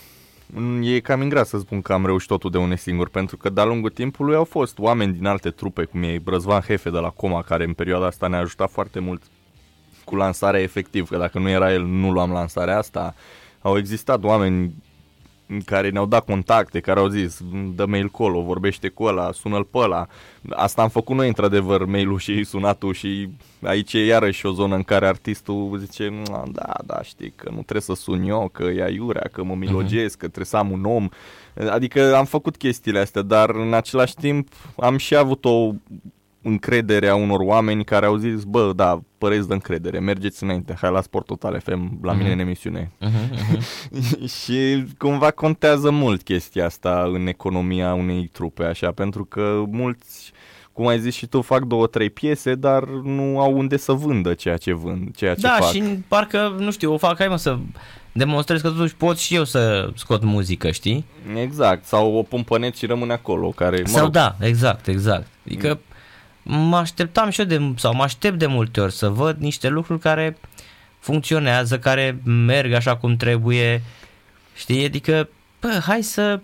[0.81, 3.65] e cam ingrat să spun că am reușit totul de unul singur, pentru că de-a
[3.65, 7.41] lungul timpului au fost oameni din alte trupe, cum e Brăzvan Hefe de la Coma,
[7.41, 9.21] care în perioada asta ne-a ajutat foarte mult
[10.05, 13.15] cu lansarea efectiv, că dacă nu era el, nu luam lansarea asta.
[13.61, 14.73] au existat oameni
[15.65, 17.41] care ne-au dat contacte, care au zis,
[17.75, 20.07] dă mail colo, vorbește cu ăla, sună-l pe ăla.
[20.49, 23.29] Asta am făcut noi, într-adevăr, mail-ul și sunatul și
[23.63, 27.81] aici e iarăși o zonă în care artistul zice, da, da, știi, că nu trebuie
[27.81, 30.19] să sun eu, că e aiurea, că mă milogesc, uh-huh.
[30.19, 31.09] că trebuie să am un om.
[31.69, 35.71] Adică am făcut chestiile astea, dar în același timp am și avut o
[36.47, 41.01] încrederea unor oameni care au zis, bă, da, păreți de încredere, mergeți înainte, hai la
[41.01, 42.17] Sport Total FM, la uh-huh.
[42.17, 42.91] mine în emisiune.
[43.01, 44.41] Uh-huh, uh-huh.
[44.41, 50.31] și cumva contează mult chestia asta în economia unei trupe, așa, pentru că mulți
[50.73, 54.33] cum ai zis și tu, fac două, trei piese, dar nu au unde să vândă
[54.33, 55.59] ceea ce vând, ceea ce da, fac.
[55.59, 57.57] Da, și parcă, nu știu, o fac, hai mă să
[58.11, 61.05] demonstrez că totuși pot și eu să scot muzică, știi?
[61.41, 65.27] Exact, sau o pun pe și rămâne acolo, care, mă Sau rog, da, exact, exact.
[65.45, 65.93] Adică mm
[66.47, 69.99] mă așteptam și eu de, sau mă aștept de multe ori să văd niște lucruri
[69.99, 70.37] care
[70.99, 73.81] funcționează, care merg așa cum trebuie,
[74.55, 75.29] știi, adică,
[75.61, 76.39] bă, hai să,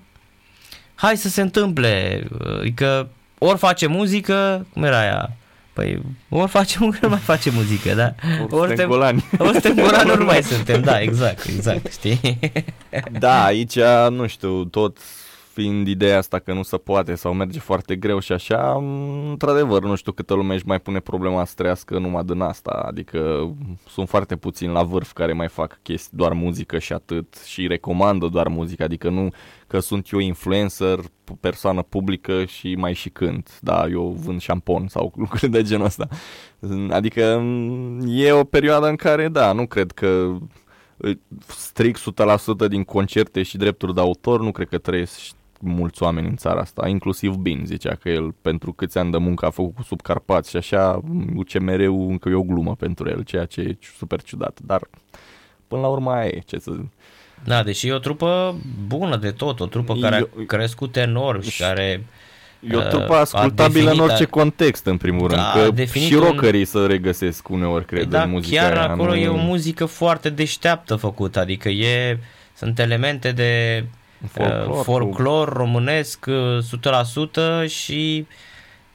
[0.96, 2.24] hai să se întâmple,
[2.60, 5.36] adică ori face muzică, cum era aia,
[5.74, 8.14] Păi, ori face muzică, mai face muzică, da?
[8.42, 9.26] Ori, ori suntem golani.
[9.38, 12.40] Ori suntem golani, ori nu mai suntem, da, exact, exact, știi?
[13.12, 14.98] Da, aici, nu știu, tot
[15.54, 18.76] fiind ideea asta că nu se poate sau merge foarte greu și așa,
[19.30, 23.52] într-adevăr, nu știu câtă lume își mai pune problema să trăiască numai din asta, adică
[23.88, 28.28] sunt foarte puțini la vârf care mai fac chestii, doar muzică și atât și recomandă
[28.28, 29.30] doar muzică, adică nu
[29.68, 31.00] că sunt eu influencer,
[31.40, 36.08] persoană publică și mai și cânt, da, eu vând șampon sau lucruri de genul ăsta.
[36.90, 37.44] Adică
[38.08, 40.38] e o perioadă în care, da, nu cred că
[41.48, 42.00] strict
[42.66, 45.20] 100% din concerte și drepturi de autor, nu cred că trăiesc
[45.62, 49.46] mulți oameni în țara asta, inclusiv Bin zicea că el pentru câți ani de muncă
[49.46, 51.02] a făcut cu subcarpați și așa,
[51.36, 54.82] UCMR-ul încă e o glumă pentru el, ceea ce e super ciudat, dar
[55.68, 56.72] până la urmă aia e, ce să
[57.44, 58.56] Da, deși e o trupă
[58.88, 62.04] bună de tot, o trupă care a crescut enorm și care
[62.70, 66.66] E o trupă ascultabilă în orice context, în primul da, rând, că și rockerii un...
[66.66, 69.16] să regăsesc uneori, cred, da, în muzica chiar aia, acolo nu...
[69.16, 72.20] e o muzică foarte deșteaptă făcută, adică e,
[72.56, 73.84] sunt elemente de
[74.28, 78.28] folclor, uh, folclor românesc 100% și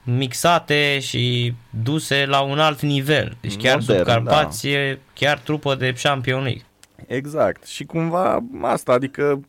[0.03, 3.37] mixate și duse la un alt nivel.
[3.41, 4.73] Deci chiar Modern, sub Carpați da.
[4.73, 6.65] e chiar trupă de Champion League.
[7.07, 7.67] Exact.
[7.67, 9.41] Și cumva asta, adică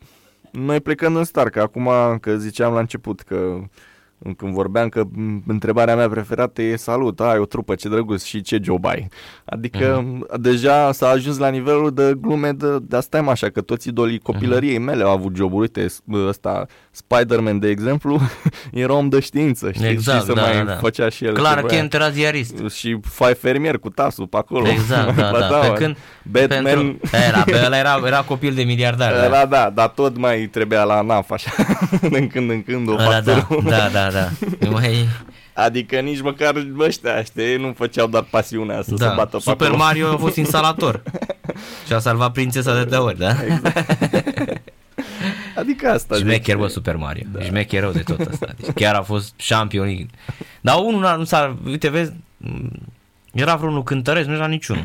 [0.50, 3.60] noi plecând în start, că acum că ziceam la început că
[4.36, 5.02] când vorbeam că
[5.46, 9.08] întrebarea mea preferată e salut, ai o trupă, ce drăguț și ce job ai.
[9.44, 10.36] Adică uh-huh.
[10.40, 14.76] deja s-a ajuns la nivelul de glume de, de asta așa, că toți idolii copilăriei
[14.76, 14.84] uh-huh.
[14.84, 15.60] mele au avut joburi.
[15.60, 15.86] Uite,
[16.26, 18.20] ăsta, Spider-Man, de exemplu,
[18.72, 19.88] era om de știință, știi?
[19.88, 20.72] Exact, și să da, mai da.
[20.72, 21.34] făcea și el.
[21.34, 22.54] Clar că era ziarist.
[22.70, 24.68] Și fai fermier cu tasul pe acolo.
[24.68, 25.58] Exact, da, da.
[25.58, 26.62] Pe când, Batman...
[26.62, 29.12] Pentru, era, ăla era, era copil de miliardar.
[29.12, 29.44] Era, da.
[29.44, 31.50] da, dar tot mai trebuia la NAF, așa,
[32.12, 34.68] din când în când o da, da, da, da, da.
[34.70, 35.08] mai...
[35.54, 39.08] Adică nici măcar ăștia, știi, nu făceau doar pasiunea să da.
[39.08, 39.82] se bată Super acolo.
[39.82, 41.02] Mario a fost instalator
[41.86, 43.30] și a salvat prințesa de două ori, da?
[43.44, 44.60] Exact.
[45.56, 47.24] Adică asta Șmecher, bă, Super Mario.
[47.32, 47.40] Da.
[47.42, 48.46] Șmecher rău de tot asta.
[48.60, 50.10] Deci chiar a fost champion.
[50.60, 51.56] Dar unul nu s-a...
[51.64, 52.12] Uite, vezi,
[53.32, 54.84] era vreunul cântăresc, nu era niciunul.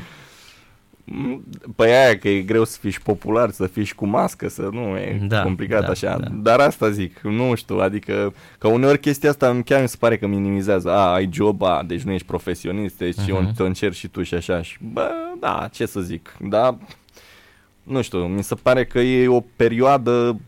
[1.76, 4.70] Păi aia că e greu să fii și popular, să fii și cu mască, să
[4.72, 6.18] nu e da, complicat da, așa.
[6.18, 6.28] Da.
[6.32, 10.28] Dar asta zic, nu știu, adică că uneori chestia asta chiar mi se pare că
[10.28, 10.90] minimizează.
[10.90, 13.56] A, ai job, a, deci nu ești profesionist, deci uh-huh.
[13.56, 14.62] te încerci și tu și așa.
[14.62, 16.38] Și bă, da, ce să zic.
[16.40, 16.78] Da,
[17.84, 20.40] nu știu, mi se pare că e o perioadă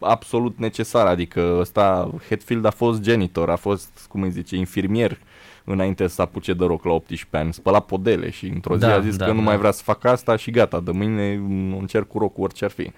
[0.00, 5.18] absolut necesară, adică ăsta, Hetfield a fost genitor, a fost, cum îi zice, infirmier
[5.64, 9.00] înainte să apuce de rock la 18 ani, spăla podele și într-o zi da, a
[9.00, 9.44] zis da, că nu da.
[9.44, 11.32] mai vrea să facă asta și gata, de mâine
[11.78, 12.92] încerc cu rock orice ar fi.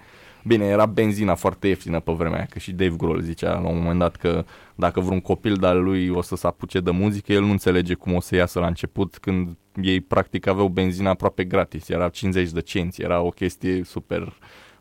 [0.45, 3.77] Bine, era benzina foarte ieftină pe vremea aia, că și Dave Grohl zicea la un
[3.81, 4.45] moment dat că
[4.75, 8.13] dacă vreun copil de-al lui o să se apuce de muzică, el nu înțelege cum
[8.13, 12.61] o să iasă la început când ei practic aveau benzina aproape gratis, era 50 de
[12.61, 14.33] cenți, era o chestie super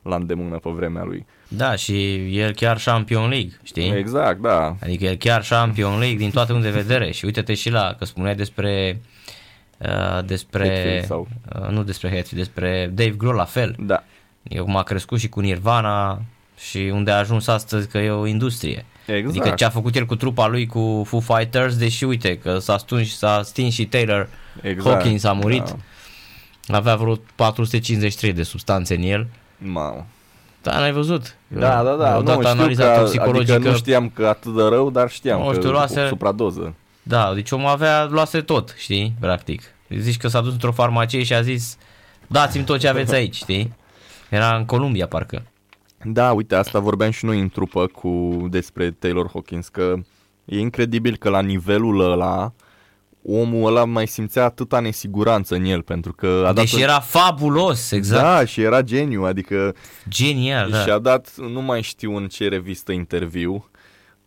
[0.03, 1.27] la îndemână pe vremea lui.
[1.49, 3.91] Da, și el chiar Champion League, știi?
[3.91, 4.77] Exact, da.
[4.83, 8.05] Adică el chiar Champion League din toate unde de vedere și uite-te și la, că
[8.05, 9.01] spuneai despre
[9.79, 11.29] uh, despre, sau...
[11.63, 13.75] uh, nu despre Hetfield, despre Dave Grohl la fel.
[13.79, 14.05] Da.
[14.43, 16.23] Eu cum a crescut și cu Nirvana
[16.59, 18.85] și unde a ajuns astăzi că e o industrie.
[19.07, 19.29] Exact.
[19.29, 22.77] Adică ce a făcut el cu trupa lui cu Foo Fighters, deși uite că s-a
[22.77, 24.29] stins, s-a stins și Taylor
[24.63, 24.95] exact.
[24.95, 25.75] Hawkins a murit.
[26.67, 26.77] Da.
[26.77, 29.27] Avea vreo 453 de substanțe în el.
[29.65, 30.07] Mamă.
[30.63, 31.37] Da, n-ai văzut?
[31.49, 32.19] Da, da, da.
[32.19, 33.53] Nu, știu că, toxicologică.
[33.53, 36.07] Adică nu știam că atât de rău, dar știam nu, știu, că luase...
[36.09, 36.75] supradoză.
[37.03, 39.63] Da, deci omul avea, luase tot, știi, practic.
[39.89, 41.77] Zici că s-a dus într-o farmacie și a zis,
[42.27, 43.73] dați-mi tot ce aveți aici, știi?
[44.29, 45.43] Era în Columbia, parcă.
[46.05, 49.95] Da, uite, asta vorbeam și noi în trupă cu despre Taylor Hawkins, că
[50.45, 52.53] e incredibil că la nivelul ăla
[53.25, 57.91] omul ăla mai simțea atâta nesiguranță în el, pentru că a dat Deci era fabulos,
[57.91, 58.23] exact.
[58.23, 59.75] Da, și era geniu, adică
[60.09, 60.83] Genial, da.
[60.83, 63.71] și a dat, nu mai știu în ce revistă interviu,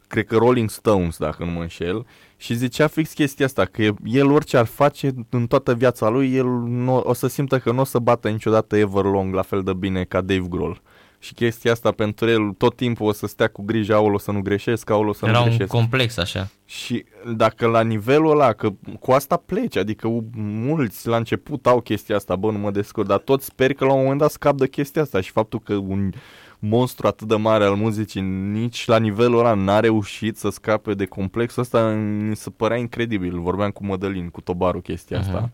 [0.08, 2.05] cred că Rolling Stones, dacă nu mă înșel,
[2.38, 6.45] și zicea fix chestia asta, că el orice ar face în toată viața lui, el
[6.65, 10.03] nu, o să simtă că nu o să bată niciodată Everlong la fel de bine
[10.03, 10.81] ca Dave Grohl.
[11.19, 14.41] Și chestia asta pentru el tot timpul o să stea cu grijă, aolo să nu
[14.41, 15.71] greșesc, aolo să Era nu un greșesc.
[15.71, 16.47] complex așa.
[16.65, 22.15] Și dacă la nivelul ăla, că cu asta pleci, adică mulți la început au chestia
[22.15, 24.67] asta, bă, nu mă descurc, dar toți sper că la un moment dat scap de
[24.67, 26.10] chestia asta și faptul că un
[26.60, 31.06] monstru atât de mare al muzicii nici la nivelul ăla n-a reușit să scape de
[31.06, 31.89] complexul ăsta,
[32.28, 33.39] mi se părea incredibil.
[33.39, 35.28] Vorbeam cu Mădălin, cu Tobaru chestia Mhm.
[35.28, 35.49] asta.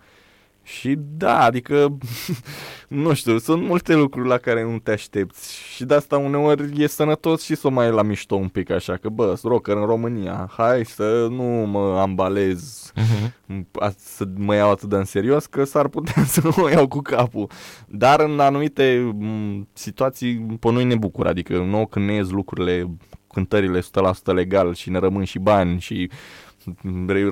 [0.64, 1.98] Și da, adică,
[2.88, 6.88] nu știu, sunt multe lucruri la care nu te aștepți și de asta uneori e
[6.88, 9.76] sănătos și să o mai iei la mișto un pic așa, că bă, sunt rocker
[9.76, 13.62] în România, hai să nu mă ambalez Uh-huh.
[13.80, 16.88] a- să mă iau atât de în serios că s-ar putea să nu mă iau
[16.88, 17.50] cu capul.
[17.88, 22.88] Dar în anumite m, situații pe noi ne bucură, adică nouă când ne ies lucrurile,
[23.34, 23.84] cântările 100%
[24.26, 26.10] legal și ne rămân și bani și
[26.48, 26.51] re-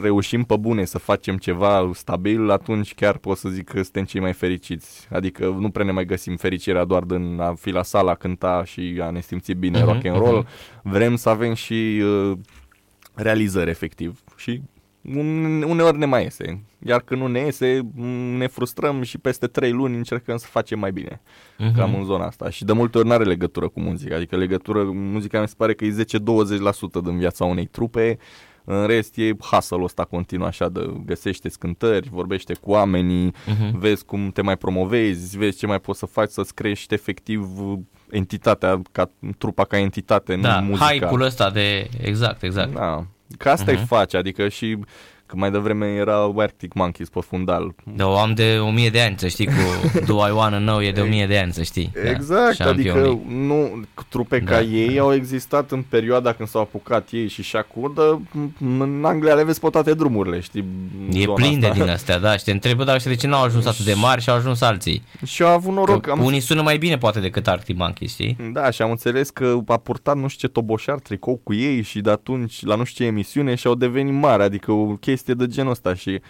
[0.02, 4.22] reușim pe bune să facem ceva stabil, atunci chiar pot să zic că suntem cei
[4.22, 5.08] mai fericiți.
[5.12, 8.64] Adică nu prea ne mai găsim fericirea doar din a fi la sala, a cânta
[8.66, 10.38] și a ne simți bine Mhm, rock and roll.
[10.38, 10.48] mhm.
[10.92, 12.38] Vrem să avem și uh,
[13.14, 14.62] realizări efectiv și
[15.16, 16.64] un- uneori ne mai iese.
[16.86, 18.04] Iar când nu ne iese, m,
[18.38, 21.22] ne frustrăm și peste 3 luni încercăm să facem mai bine.
[21.58, 21.76] Mhm.
[21.76, 22.50] Cam în zona asta.
[22.50, 24.16] Și de multe ori nu are legătură cu muzica.
[24.16, 28.18] Adică legătură, muzica mi se pare că e 10-20% din viața unei trupe.
[28.72, 33.80] În rest e hustle ăsta continuu așa de găsește cântări, vorbește cu oamenii, Mhm.
[33.80, 37.48] vezi cum te mai promovezi, vezi ce mai poți să faci să-ți crești efectiv
[38.10, 40.86] entitatea, ca trupa ca entitate, Da, nu muzica.
[40.88, 41.90] hype-ul ăsta de...
[42.02, 42.74] Exact, exact.
[42.74, 43.06] Da,
[43.38, 43.80] că asta Mhm.
[43.80, 44.78] îi face, adică și
[45.30, 47.74] că mai devreme era Arctic Monkeys pe fundal.
[47.96, 49.52] Da, o am de 1000 de ani, să știi, cu
[50.06, 51.92] Do I Wanna Know e de 1000 de ani, să știi.
[52.04, 53.00] Da, Exact, șampioni.
[53.00, 54.52] adică nu, trupe Da.
[54.52, 58.20] ca ei au existat în perioada când s-au apucat ei și Shakur, dar
[58.60, 60.66] în Anglia le vezi pe toate drumurile, știi?
[61.12, 61.80] E zona plin de asta.
[61.84, 64.22] din astea, da, și te întrebă, dar ăștia de ce n-au ajuns atât de mari
[64.22, 65.04] și au ajuns alții?
[65.26, 66.02] Și au avut noroc.
[66.02, 68.38] Că Am, unii sună mai bine poate decât Arctic Monkeys, știi?
[68.54, 72.00] da, și am înțeles că a purtat nu știu ce toboșar tricou cu ei și
[72.02, 75.48] de atunci la nu știu ce emisiune și au devenit mari, adică o chestie de
[75.48, 76.22] genul ăsta și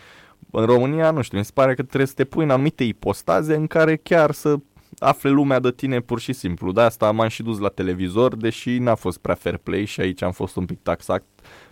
[0.51, 3.55] în România, nu știu, mi se pare că trebuie să te pui în anumite ipostaze
[3.55, 4.55] în care chiar să
[4.99, 6.71] afle lumea de tine pur și simplu.
[6.71, 10.21] De asta m-am și dus la televizor, deși n-a fost prea fair play și aici
[10.21, 11.23] am fost un pic taxat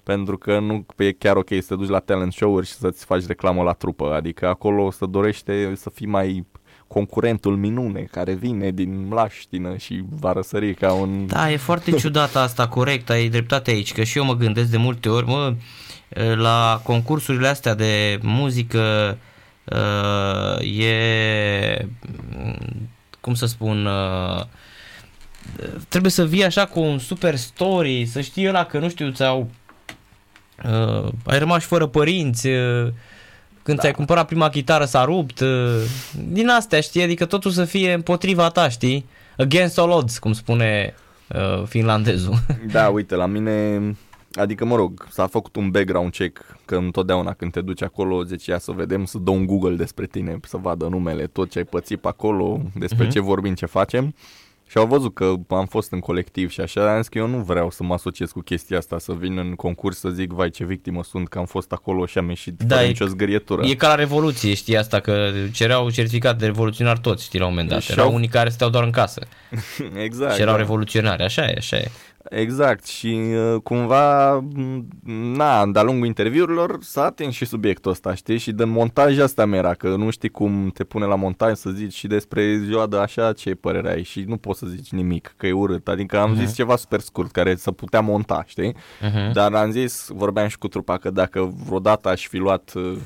[0.04, 3.26] pentru că nu e chiar ok să te duci la talent show-uri și să-ți faci
[3.26, 4.14] reclamă la trupă.
[4.14, 6.46] Adică acolo se dorește să fii mai
[6.88, 11.28] concurentul minune care vine din mlaștină și va răsări ca un...
[11.28, 14.78] Da, e foarte ciudat asta, corect, ai dreptate aici, că și eu mă gândesc de
[14.78, 15.56] multe ori, mă,
[16.36, 19.18] la concursurile astea de muzică
[19.64, 21.88] uh, e,
[23.20, 24.44] cum să spun, uh,
[25.90, 29.50] trebuie să vii așa cu un super story, să știi ăla că, nu știu, ți-au,
[30.64, 32.88] uh, ai rămas fără părinți, uh,
[33.64, 33.82] când da.
[33.82, 35.82] ți-ai cumpărat prima chitară s-a rupt, uh,
[36.14, 39.06] din astea, știi, adică totul să fie împotriva ta, știi,
[39.38, 40.94] against all odds, cum spune
[41.28, 42.38] uh, finlandezul.
[42.72, 43.80] Da, uite, la mine,
[44.34, 48.52] adică mă rog, s-a făcut un background check, că întotdeauna când te duci acolo, zice,
[48.52, 51.64] ia să vedem, să dă un Google despre tine, să vadă numele, tot ce ai
[51.66, 53.08] pățit pe acolo, despre Mhm.
[53.08, 53.14] uh-huh.
[53.14, 54.16] ce vorbim, ce facem.
[54.70, 57.38] Și au văzut că am fost în colectiv și așa, am zis că eu nu
[57.38, 60.66] vreau să mă asociez cu chestia asta, să vin în concurs să zic, vai ce
[60.66, 63.66] victimă sunt, că am fost acolo și am ieșit Da, fără e- nicio zgârietură.
[63.66, 67.52] E ca la Revoluție, știi asta, că cereau certificat de revoluționar toți, știi, la un
[67.52, 67.82] moment dat.
[67.82, 69.22] Și Erau au- unii care stăteau doar în casă
[70.06, 70.34] exact.
[70.34, 70.60] și erau da.
[70.60, 71.92] revoluționari, așa e, așa e.
[72.30, 73.08] Exact și
[73.54, 74.88] uh, cumva, m,
[75.36, 78.38] na, de-a lungul interviurilor s-a atins și subiectul ăsta, știi?
[78.38, 81.70] Și de montaj asta mi era, că nu știi cum te pune la montaj să
[81.70, 85.34] zici și despre ziua de așa ce părere ai și nu poți să zici nimic,
[85.38, 85.88] că e urât.
[85.88, 86.40] Adică am Mhm.
[86.40, 88.74] zis ceva super scurt care să putea monta, știi?
[88.74, 89.32] Uh-huh.
[89.34, 92.98] Dar am zis, vorbeam și cu trupa că dacă vreodată aș fi luat uh,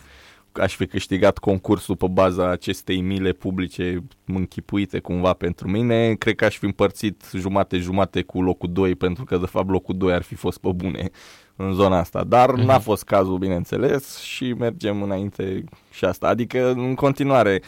[0.51, 6.45] aș fi câștigat concursul pe baza acestei mile publice închipuite cumva pentru mine, cred că
[6.45, 10.35] aș fi împărțit jumate-jumate cu locul 2 pentru că de fapt locul 2 ar fi
[10.35, 11.09] fost pe bune
[11.55, 16.95] în zona asta, dar n-a fost cazul bineînțeles și mergem înainte și asta, adică în
[16.95, 17.61] continuare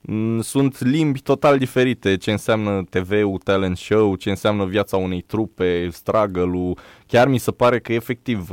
[0.00, 2.16] m, sunt limbi total diferite.
[2.16, 7.80] Ce înseamnă TV-ul, talent show, ce înseamnă viața unei trupe, struggle-ul, chiar mi se pare
[7.80, 8.48] că efectiv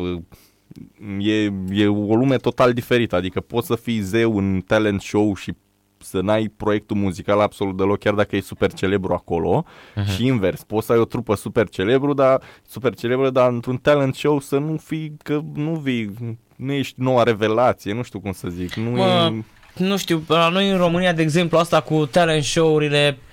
[1.20, 5.54] e, e o lume total diferită, adică poți să fii zeu în talent show și
[6.00, 10.16] să n-ai proiectul muzical absolut deloc, chiar dacă e super celebru acolo uh-huh.
[10.16, 14.16] și invers, poți să ai o trupă super celebru, dar super celebră, dar într-un talent
[14.16, 16.14] show să nu fii, că nu vii,
[16.56, 19.34] nu ești noua revelație, nu știu cum să zic, nu Mă,
[19.78, 19.84] e...
[19.84, 23.27] nu știu, la noi în România, de exemplu, asta cu talent show-urile, uh,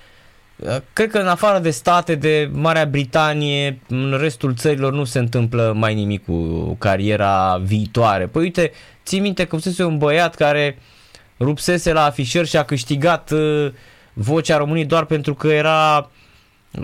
[0.93, 5.73] cred că în afară de state, de Marea Britanie, în restul țărilor nu se întâmplă
[5.75, 8.27] mai nimic cu cariera viitoare.
[8.27, 8.71] Păi uite,
[9.05, 10.77] ții minte că fusese un băiat care
[11.39, 13.71] rupsese la afișări și a câștigat uh,
[14.13, 16.09] vocea României doar pentru că era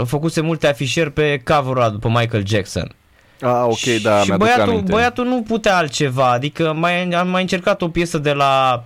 [0.06, 2.96] făcuse multe afișări pe cover după Michael Jackson.
[3.42, 4.92] Ah, ok, da, și mi-aduc băiatul, aminte.
[4.92, 8.84] băiatul nu putea altceva, adică mai, am mai încercat o piesă de la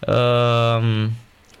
[0.00, 1.06] uh,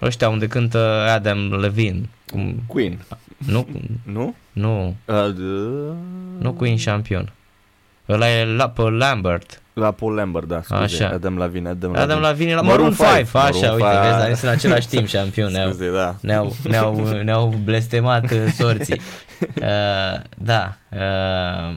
[0.02, 2.08] ăștia unde cântă Adam Levine.
[2.30, 2.98] Cum, Queen,
[3.38, 3.66] nu,
[4.04, 4.34] nu?
[4.52, 5.94] nu, Uh, d-
[6.38, 7.32] nu Queen Champion.
[8.08, 9.62] Ăla e la, pe Lambert.
[9.72, 10.82] La Paul Lambert, da, scuze.
[10.82, 11.08] Așa.
[11.08, 12.28] Adam Lavine, Adam Adam Lavine.
[12.28, 13.26] Levine la Maroon Maroon 5.
[13.26, 14.00] five, Așa, Maroon uite, five.
[14.08, 15.52] vezi, dar sunt în același timp șampion.
[15.52, 16.16] Ne-au, Scuze, da.
[16.20, 19.00] ne-au, ne-au, ne-au blestemat uh, sorții.
[19.60, 20.76] Uh, da.
[20.92, 21.76] Uh,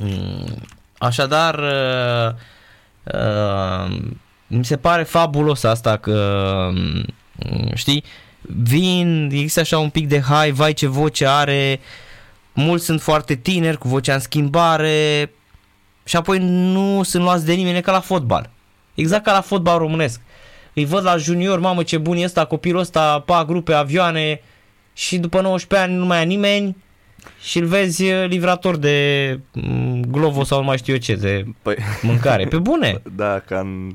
[0.00, 0.62] mm,
[0.98, 2.34] așadar, uh,
[3.14, 3.96] uh,
[4.46, 7.04] mi se pare fabulos asta că, mm,
[7.74, 8.04] știi,
[8.62, 11.80] vin, există așa un pic de hai, vai ce voce are,
[12.52, 15.30] mulți sunt foarte tineri cu vocea în schimbare
[16.04, 18.50] și apoi nu sunt luați de nimeni e ca la fotbal.
[18.94, 20.20] Exact ca la fotbal românesc.
[20.74, 24.40] Îi văd la junior, mamă ce bun e ăsta, copilul ăsta, pa grupe, avioane
[24.92, 26.76] și după 19 ani nu mai ia nimeni
[27.42, 31.44] și îl vezi eh, livrator de mm, Glovo sau nu mai știu eu ce, de
[31.62, 32.44] Păi, mâncare.
[32.46, 33.02] Pe bune.
[33.16, 33.90] da, ca în,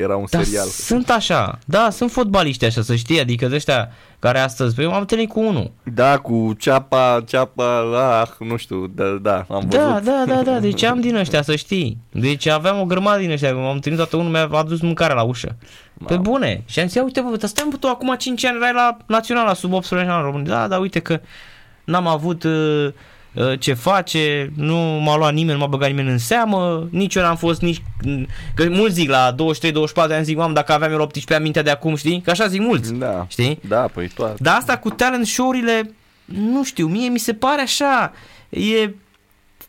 [0.00, 0.66] era un Dar serial.
[0.66, 5.00] sunt așa, da, sunt fotbaliști așa, să știi, adică de ăștia care astăzi, eu m-am
[5.00, 5.70] întâlnit cu unul.
[5.82, 7.78] Da, cu ceapa, ceapa,
[8.20, 10.04] ah, nu știu, da, da, am Da, văzut.
[10.04, 11.98] da, da, da, deci am din ăștia, să știi.
[12.10, 15.56] Deci aveam o grămadă din ăștia, m-am întâlnit toată unul, mi-a adus mâncare la ușă.
[16.06, 16.22] Pe Mamă.
[16.22, 16.62] bune.
[16.66, 18.96] Și am zis, ia uite bă, dar stai bă, tu acum 5 ani erai la
[19.06, 20.52] Naționala sub 18 ani în România.
[20.54, 21.20] Da, da, uite că
[21.84, 22.88] n-am avut uh,
[23.34, 27.22] uh, ce face, nu m-a luat nimeni, nu m-a băgat nimeni în seamă, nici eu
[27.22, 27.82] n-am fost nici...
[28.54, 31.42] Că mulți zic la 23-24 de ani, zic, mamă, dacă aveam eu la 18 ani
[31.42, 32.20] mintea de acum, știi?
[32.20, 33.58] Că așa zic mulți, Da, știi?
[33.68, 34.36] da, păi toate.
[34.38, 38.12] Dar asta cu talent show-urile, nu știu, mie mi se pare așa,
[38.48, 38.90] e...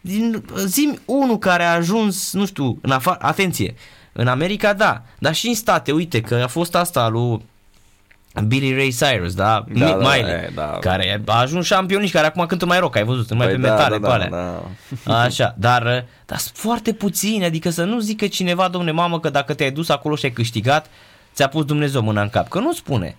[0.02, 3.76] Din, zim unul care a ajuns, nu știu, în afară, atenție,
[4.14, 7.46] în America da, dar și în state, uite că a fost asta lui
[8.48, 10.78] Billy Ray Cyrus, da, Da, Mick da, Miley, e, da.
[10.82, 13.56] care a ajuns șampion și care acum cântă mai rock, ai văzut, sunt mai Păi
[13.56, 14.30] pe da, metale, da, pe alea.
[14.30, 14.64] da,
[15.06, 15.22] da.
[15.22, 19.54] Așa, dar, dar sunt foarte puțini, adică să nu zică cineva, domne mamă, că dacă
[19.54, 20.90] te-ai dus acolo și ai câștigat,
[21.34, 23.16] ți-a pus Dumnezeu mâna în cap, că nu spune.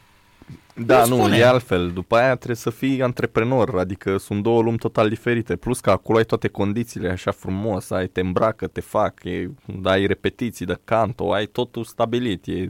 [0.76, 1.36] Da, Nu nu, spune.
[1.36, 1.90] e altfel.
[1.92, 5.56] După aia trebuie să fii antreprenor, adică sunt două lumi total diferite.
[5.56, 9.50] Plus că acolo ai toate condițiile așa frumos, ai te îmbracă, te fac, e,
[9.84, 12.46] ai repetiții de canto, ai totul stabilit.
[12.46, 12.68] E,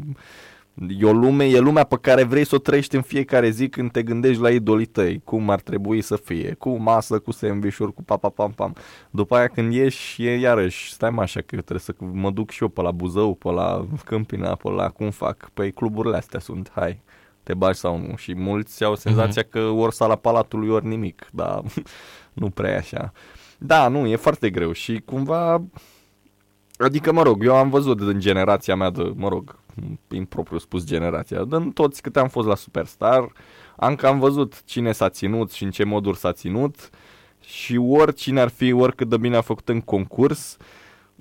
[0.89, 3.91] e o lume, e lumea pe care vrei să o trăiești în fiecare zi când
[3.91, 8.03] te gândești la idolii tăi, cum ar trebui să fie, cu masă, cu sandwich cu
[8.05, 8.75] pa, pa, pam, pam.
[9.11, 12.51] După aia când ieși, e iarăși, stai mă așa că eu trebuie să mă duc
[12.51, 15.51] și eu pe la Buzău, pe la Câmpina, pe la cum fac.
[15.55, 17.03] Păi cluburile astea sunt, hai,
[17.43, 18.17] te bagi sau nu.
[18.17, 19.51] Și mulți au senzația uh-huh.
[19.51, 21.63] că ori sala palatului, ori nimic, dar
[22.33, 23.13] nu prea e așa.
[23.59, 25.63] Da, nu, e foarte greu și cumva,
[26.77, 29.59] adică mă rog, eu am văzut în generația mea de, mă rog,
[30.11, 33.33] impropriu spus generația, din toți câte am fost la Superstar,
[33.77, 36.91] am cam văzut cine s-a ținut și în ce moduri s-a ținut
[37.41, 40.57] și oricine ar fi, oricât de bine a făcut în concurs,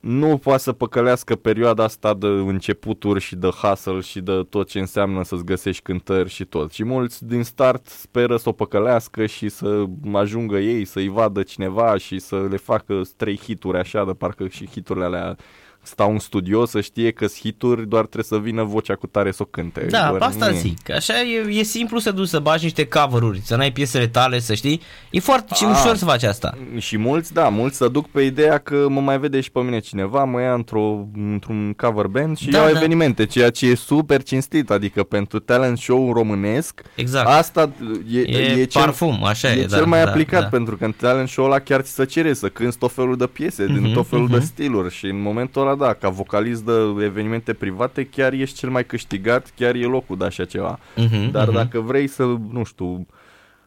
[0.04, 4.80] nu poate să păcălească perioada asta de începuturi și de hustle și de tot ce
[4.80, 6.72] înseamnă să-ți găsești cântări și tot.
[6.72, 11.98] Și mulți din start speră să o păcălească și să ajungă ei, să-i vadă cineva
[11.98, 15.38] și să le facă trei hituri așa, de parcă și hiturile alea
[15.84, 19.41] stau în studio să știe că hituri doar trebuie să vină vocea cu tare să
[19.41, 19.86] o cânte.
[19.89, 20.58] Da, doar, pe asta nu e.
[20.58, 20.89] zic.
[20.91, 24.54] Așa e, e simplu să duci să bagi niște cover-uri, să n-ai piesele tale, să
[24.54, 24.82] știi.
[25.12, 25.72] E foarte și Ah.
[25.72, 26.58] ușor să faci asta.
[26.78, 29.80] Și mulți, da, mulți se duc pe ideea că mă mai vede și pe mine
[29.80, 32.78] cineva, mă ia într-o, într-un cover band și Da, iau da.
[32.78, 37.28] evenimente, ceea ce e super cinstit, adică pentru talent show românesc, Exact.
[37.28, 37.72] asta
[38.12, 39.60] e, e, e cel, parfum, așa e.
[39.62, 40.48] e da, cel mai da, aplicat, da.
[40.48, 43.26] pentru că în talent show ăla chiar ți se cere să cânti tot felul de
[43.28, 44.46] piese, din Mhm, tot felul de mhm.
[44.46, 48.86] stiluri și în momentul ăla, da, ca vocalist de evenimente private, chiar ești cel mai
[48.86, 50.80] câștigat, chiar e locul de așa ceva.
[50.95, 51.55] Mhm, Dar mhm.
[51.55, 53.07] dacă vrei să, nu știu,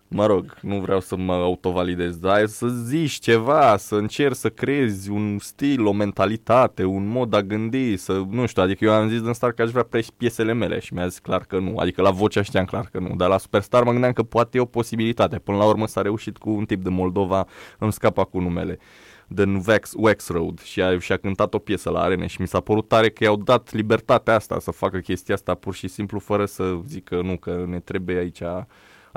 [0.08, 5.10] mă rog, nu vreau să mă autovalidez, dar să zici ceva, să încerci să creezi
[5.10, 9.22] un stil, o mentalitate, un mod a gândi, să, nu știu, adică eu am zis
[9.22, 12.02] din start că aș vrea pre- piesele mele și mi-a zis clar că nu, adică
[12.02, 14.64] la vocea știam clar că nu, dar la Superstar mă gândeam că poate e o
[14.64, 17.46] posibilitate, până la urmă s-a reușit cu un tip de Moldova,
[17.78, 18.78] îmi scapa cu numele.
[19.26, 22.60] Din Wax, Wax Road și a, și-a cântat o piesă la arene și mi s-a
[22.60, 26.44] părut tare că i-au dat libertatea asta să facă chestia asta pur și simplu fără
[26.44, 28.42] să zică nu, că ne trebuie aici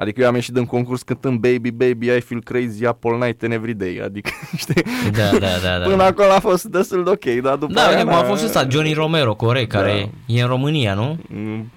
[0.01, 3.51] Adică eu am ieșit în concurs cântând Baby, Baby, I feel crazy, Apple night and
[3.53, 4.01] every day.
[4.03, 4.83] Adică, știi?
[5.11, 5.77] Da, da, da.
[5.79, 5.85] da.
[5.89, 7.97] Până acolo a fost destul de ok, dar după Da, aia...
[7.97, 11.17] uite, a fost ăsta, Johnny Romero, corect, care e în România, nu?
[11.27, 11.71] Mm,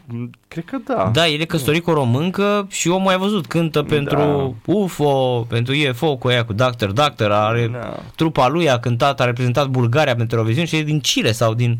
[0.48, 1.10] Cred că da.
[1.12, 5.74] Da, el e căsătorit cu o româncă și omul ai văzut, cântă pentru UFO, pentru
[5.90, 7.98] UFO cu ea, cu Doctor Doctor, are Da.
[8.16, 11.76] trupa lui, a cântat, a reprezentat Bulgaria pentru Eurovision și e din Chile sau din...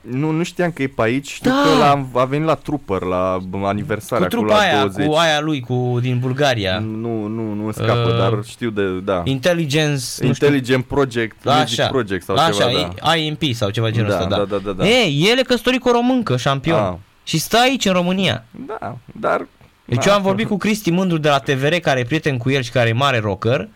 [0.00, 1.62] Nu, nu știam că e pe aici, știu Da.
[1.62, 5.06] că l-a, a venit la Trooper, la aniversarea Cu acolo trupa la aia, 20.
[5.06, 6.78] cu aia lui, cu, din Bulgaria.
[6.78, 9.22] Nu, nu, nu îmi scapă, Uh, dar știu de, da.
[9.24, 13.14] Intelligence, nu știu, Intelligent Project, Music așa, Project sau așa, ceva, da.
[13.16, 14.36] IMP sau ceva genul Da, ăsta, da.
[14.36, 14.88] da, da, da, da.
[14.88, 16.78] E, el e căsătorit cu o româncă, șampion.
[16.78, 16.94] Ah.
[17.24, 18.44] Și stă aici în România.
[18.66, 19.46] Da, dar...
[19.84, 20.10] Deci da.
[20.10, 22.70] eu am vorbit cu Cristi Mândru de la TVR, care e prieten cu el și
[22.70, 23.68] care e mare rocker.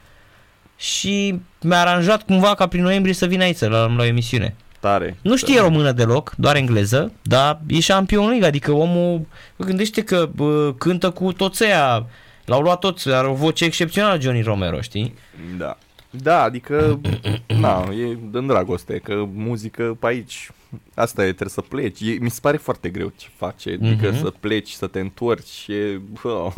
[0.76, 4.54] Și mi-a aranjat cumva ca prin noiembrie să vină aici la, la o emisiune.
[4.82, 5.16] Tare.
[5.22, 9.26] Nu știe română deloc, doar engleză, dar e șampion league, adică omul
[9.56, 12.06] gândește că bă, cântă cu toți ăia,
[12.44, 15.14] l-au luat toți, are o voce excepțională Johnny Romero, știi?
[15.58, 15.78] Da.
[16.10, 17.00] Da, adică,
[17.46, 20.50] na, e în dragoste, că muzică pe aici,
[20.94, 22.00] asta e, trebuie să pleci.
[22.00, 24.18] E, mi se pare foarte greu ce face, adică Mhm.
[24.22, 26.52] să pleci, să te întorci, e, oh.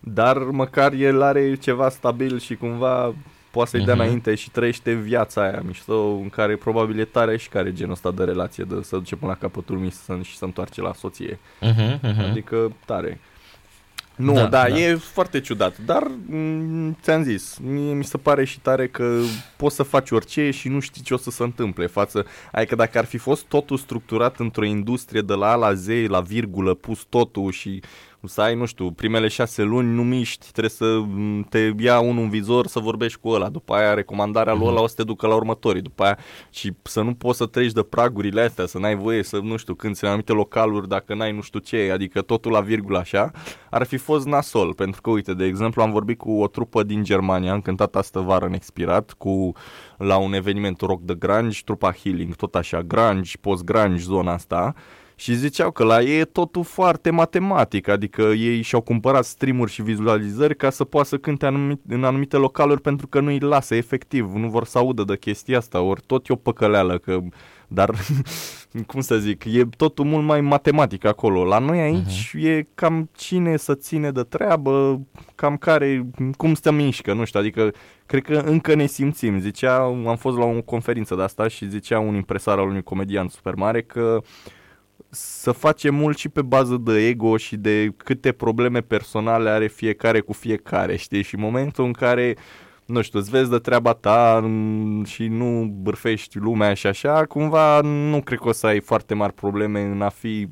[0.00, 3.14] dar măcar el are ceva stabil și cumva
[3.50, 4.02] poate să-i dea Mhm.
[4.02, 8.10] înainte și trăiește viața aia mișto în care probabil e tare și care genul ăsta
[8.10, 11.38] de relație, de să duce până la capătul mis să- și să întoarce la soție.
[11.62, 12.28] Uh-huh, uh-huh.
[12.30, 13.20] Adică tare.
[14.16, 14.78] Nu, Da, da, da, da.
[14.78, 19.20] e foarte ciudat, dar m- ți-am zis, mie mi se pare și tare că
[19.56, 22.98] poți să faci orice și nu știi ce o să se întâmple față, adică dacă
[22.98, 27.06] ar fi fost totul structurat într-o industrie de la A la Z, la virgulă, pus
[27.08, 27.82] totul și
[28.24, 32.22] să ai, nu știu, primele șase luni nu miști, trebuie să m, te ia unul
[32.22, 35.26] în vizor să vorbești cu ăla, după aia recomandarea lui ăla o să te ducă
[35.26, 36.18] la următorii, după aia
[36.50, 39.74] și să nu poți să treci de pragurile astea, să n-ai voie să, nu știu,
[39.74, 43.30] cânti în anumite localuri dacă n-ai nu știu ce, adică totul la virgulă așa,
[43.70, 47.02] ar fi fost nasol, pentru că, uite, de exemplu, am vorbit cu o trupă din
[47.02, 49.52] Germania, am cântat astă vară în expirat, cu,
[49.96, 54.74] la un eveniment rock de grunge, trupa Healing, tot așa, grunge, post-grunge, zona asta,
[55.20, 59.82] și ziceau că la ei e totul foarte matematic, adică ei și-au cumpărat streamuri și
[59.82, 63.74] vizualizări ca să poată să cânte anumite, în anumite localuri pentru că nu îi lasă
[63.74, 67.20] efectiv, nu vor să audă de chestia asta, ori tot e o păcăleală, că,
[67.68, 67.94] dar
[68.86, 71.44] cum să zic, e totul mult mai matematic acolo.
[71.44, 72.42] La noi aici uh-huh.
[72.42, 75.00] e cam cine să ține de treabă,
[75.34, 76.06] cam care,
[76.36, 77.72] cum se mișcă, nu știu, adică
[78.06, 79.40] cred că încă ne simțim.
[79.40, 83.28] Zicea, am fost la o conferință de asta și zicea un impresar al unui comedian
[83.28, 84.20] super mare că
[85.10, 90.20] să facem mult și pe bază de ego și de câte probleme personale are fiecare
[90.20, 91.22] cu fiecare, știi?
[91.22, 92.36] Și în momentul în care
[92.84, 97.80] nu știu, îți vezi de treaba ta mm, și nu bârfești lumea și așa, cumva
[97.80, 100.48] nu cred că o să ai foarte mari probleme în a fi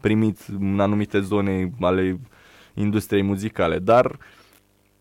[0.00, 2.20] primit în anumite zone ale
[2.74, 4.18] industriei muzicale, dar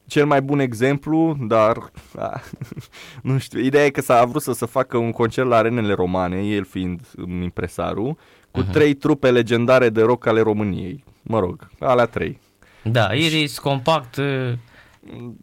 [0.06, 2.42] cel mai bun exemplu, dar a,
[3.24, 6.42] nu știu, ideea e că s-a vrut să se facă un concert la arenele romane,
[6.42, 8.18] el fiind um, impresarul,
[8.52, 8.72] cu uh-huh.
[8.72, 11.04] trei trupe legendare de rock ale României.
[11.22, 12.40] Mă rog, alea trei.
[12.84, 14.54] Da, Iris, Compact, uh,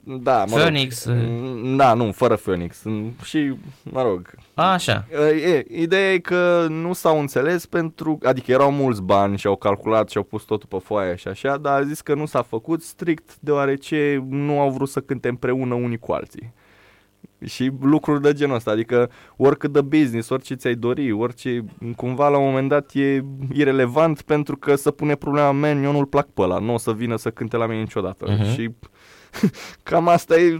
[0.02, 1.16] Da, mă Phoenix, Rog.
[1.16, 1.76] uh.
[1.76, 2.82] Da, nu, fără Phoenix.
[3.22, 5.06] Și, mă rog, așa.
[5.44, 10.10] E, ideea e că nu s-au înțeles pentru, adică erau mulți bani și au calculat
[10.10, 12.82] și au pus totul pe foaie și așa, dar a zis că nu s-a făcut
[12.82, 16.52] strict deoarece nu au vrut să cânte împreună unii cu alții.
[17.44, 21.64] Și lucruri de genul ăsta, adică oricât de business, orice ți-ai dori, orice,
[21.96, 26.06] cumva la un moment dat e irelevant pentru că să pune problema, man, eu nu-l
[26.06, 28.26] plac pe ăla, nu o să vină să cânte la mine niciodată.
[28.28, 28.44] Mhm.
[28.44, 28.70] Și
[29.82, 30.58] cam asta e,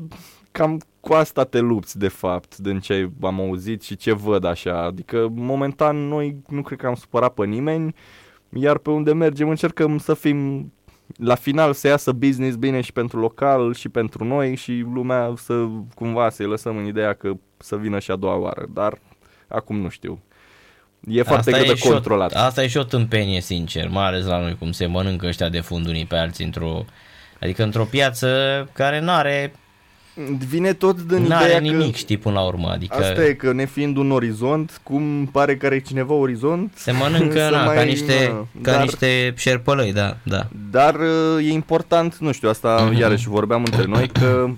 [0.51, 4.83] cam cu asta te lupți de fapt, din ce am auzit și ce văd așa.
[4.83, 7.95] Adică momentan noi nu cred că am supărat pe nimeni,
[8.49, 10.73] iar pe unde mergem încercăm să fim
[11.17, 15.67] la final să iasă business bine și pentru local și pentru noi și lumea să
[15.95, 18.99] cumva să-i lăsăm în ideea că să vină și a doua oară, dar
[19.49, 20.21] acum nu știu.
[21.09, 22.33] E foarte greu de și o- controlat.
[22.33, 25.61] asta e și o tâmpenie, sincer, mai ales la noi, cum se mănâncă ăștia de
[25.61, 26.85] fund unii pe alții într-o...
[27.41, 28.29] Adică într-o piață
[28.73, 29.53] care n-are,
[30.49, 31.97] Vine tot din n-are ideea nimic, că...
[31.97, 32.69] știi, până la urmă.
[32.69, 36.93] Adică Asta e că ne fiind un orizont, cum pare că are cineva orizont, se
[36.93, 40.47] mănâncă să na, ca mai- niște, na, ca dar- niște șerpălăi, da, da.
[40.71, 42.95] Dar uh, e important, nu știu, asta Mhm.
[42.95, 42.99] uh-huh.
[43.01, 44.49] iarăși vorbeam între noi că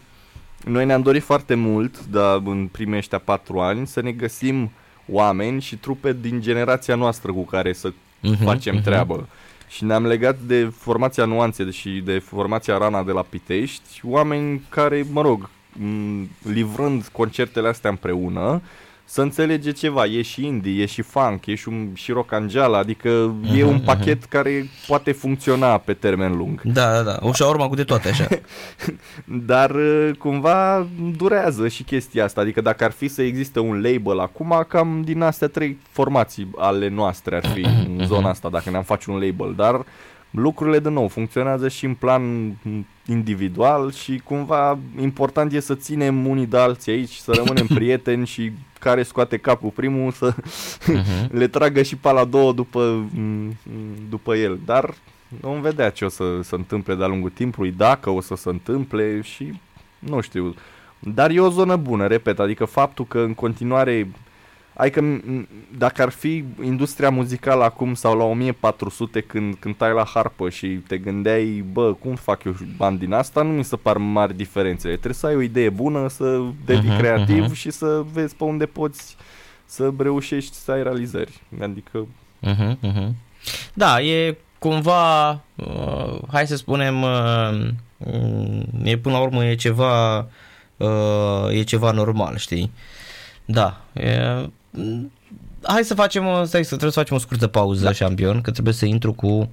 [0.65, 4.71] noi ne-am dorit foarte mult, da, în primii ăștia patru ani, să ne găsim
[5.09, 7.93] oameni și trupe din generația noastră cu care să
[8.23, 8.85] Mhm, facem mhm.
[8.85, 9.29] treabă.
[9.71, 15.05] Și ne-am legat de formația Nuanțe și de formația Rana de la Pitești, oameni care,
[15.13, 18.63] mă rog, m- livrând concertele astea împreună,
[19.11, 22.79] să înțelege ceva, e și indie, e și funk, e și, un, și rock angela,
[22.79, 24.29] adică uh-huh, e un pachet uh-huh.
[24.29, 26.63] care poate funcționa pe termen lung.
[26.63, 28.29] Da, da, da, o șaurma cu de toate așa.
[29.47, 30.87] Dar uh, cumva
[31.17, 35.23] durează și chestia asta, adică dacă ar fi să existe un label acum, cam din
[35.23, 39.55] astea trei formații ale noastre ar fi în zona asta, dacă ne-am face un label,
[39.57, 39.85] dar
[40.31, 42.55] lucrurile de nou funcționează și în plan
[43.07, 48.53] individual și cumva important e să ținem unii de alții aici, să rămânem prieteni și
[48.79, 51.31] care scoate capul primul să uh-huh.
[51.41, 53.11] le tragă și pe la două după,
[54.09, 54.59] după el.
[54.65, 54.95] Dar
[55.41, 59.21] vom vedea ce o să se întâmple de-a lungul timpului, dacă o să se întâmple
[59.21, 59.61] și
[59.99, 60.55] nu știu.
[60.99, 64.11] Dar e o zonă bună, repet, adică faptul că în continuare
[64.81, 65.21] Adică
[65.79, 70.99] dacă ar fi industria muzicală acum sau la 1400 când cântai la harpă și te
[70.99, 74.93] gândeai, bă, cum fac eu bani din asta, nu mi se par mari diferențele.
[74.93, 77.55] Trebuie să ai o idee bună, să devii uh-huh, creativ uh-huh.
[77.55, 79.17] și să vezi pe unde poți
[79.65, 81.41] să reușești să ai realizări.
[81.61, 82.07] Adică...
[82.47, 83.09] Uh-huh, uh-huh.
[83.75, 87.69] Da, e cumva, uh, hai să spunem, uh,
[88.83, 90.19] e până la urmă e ceva,
[90.77, 92.73] uh, e ceva normal, știi?
[93.45, 94.19] Da, e,
[95.63, 97.93] hai să facem, o, stai, să trebuie să facem o scurtă pauză, da.
[97.93, 99.51] șampion, că trebuie să intru cu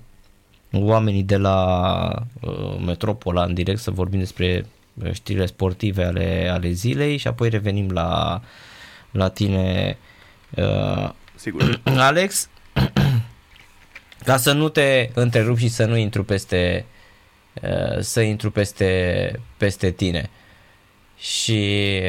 [0.72, 2.10] oamenii de la
[2.42, 4.66] uh, Metropola în direct să vorbim despre
[5.12, 8.42] știrile sportive ale, ale zilei și apoi revenim la,
[9.12, 9.98] la tine,
[10.56, 11.82] uh, Sigur.
[12.10, 12.50] Alex,
[14.26, 16.86] ca să nu te întrerup și să nu intru peste
[17.62, 20.30] uh, să intru peste, peste tine.
[21.18, 22.00] Și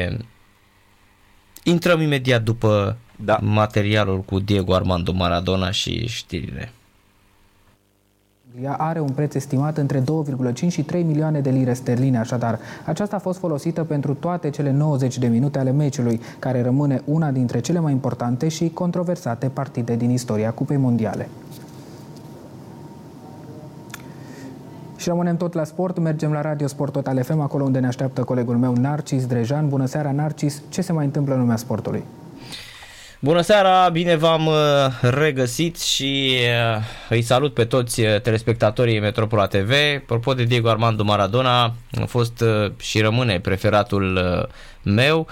[1.69, 3.39] Intrăm imediat după da.
[3.41, 6.71] materialul cu Diego Armando Maradona și știrile.
[8.63, 12.59] Ea are un preț estimat între 2,5 și 3 milioane de lire sterline, așadar.
[12.85, 17.31] Aceasta a fost folosită pentru toate cele 90 de minute ale meciului, care rămâne una
[17.31, 21.29] dintre cele mai importante și controversate partide din istoria Cupei Mondiale.
[25.09, 28.23] Și rămânem tot la sport, mergem la Radio Sport Total FM, acolo unde ne așteaptă
[28.23, 29.69] colegul meu Narcis Drejan.
[29.69, 30.61] Bună seara, Narcis!
[30.69, 32.03] Ce se mai întâmplă în lumea sportului?
[33.19, 34.55] Bună seara, bine v-am uh,
[35.01, 36.37] regăsit și
[36.75, 39.71] uh, îi salut pe toți uh, telespectatorii Metropola TV.
[40.01, 41.63] Apropo de Diego Armando Maradona,
[42.01, 42.43] a fost
[42.77, 44.19] și rămâne preferatul
[44.83, 45.27] meu.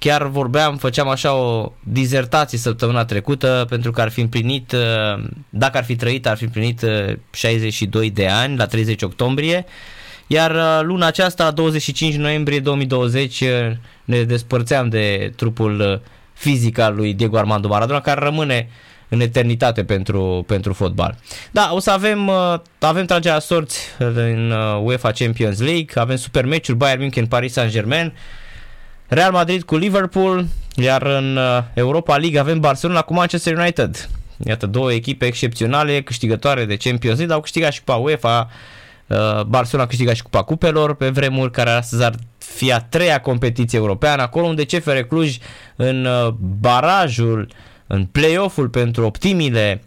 [0.00, 5.76] Chiar vorbeam, făceam așa o dizertație săptămâna trecută pentru că ar fi împlinit, uh, dacă
[5.76, 6.84] ar fi trăit, ar fi împlinit
[7.30, 9.64] 62 uh, de ani la 30 octombrie.
[10.26, 13.44] Iar uh, luna aceasta, 25 noiembrie 2020,
[14.04, 18.68] ne despărțeam de trupul fizic al lui Diego Armando Maradona, care rămâne
[19.08, 21.18] în eternitate pentru, pentru fotbal.
[21.50, 22.30] Da, o să avem,
[22.78, 24.50] avem tragerea sorți în
[24.82, 28.12] UEFA Champions League, avem super meciuri Bayern München, Paris Saint-Germain,
[29.10, 30.46] Real Madrid cu Liverpool,
[30.76, 34.08] iar în uh, Europa League avem Barcelona cu Manchester United.
[34.46, 38.50] Iată, două echipe excepționale, câștigătoare de Champions League, au câștigat și Cupa UEFA,
[39.06, 43.20] uh, Barcelona a câștigat și Cupa Cupelor pe vremuri, care astăzi ar fi a treia
[43.20, 45.38] competiție europeană, acolo unde CFR Cluj
[45.76, 46.28] în uh,
[46.60, 47.48] barajul,
[47.86, 49.82] în play-off-ul pentru optimile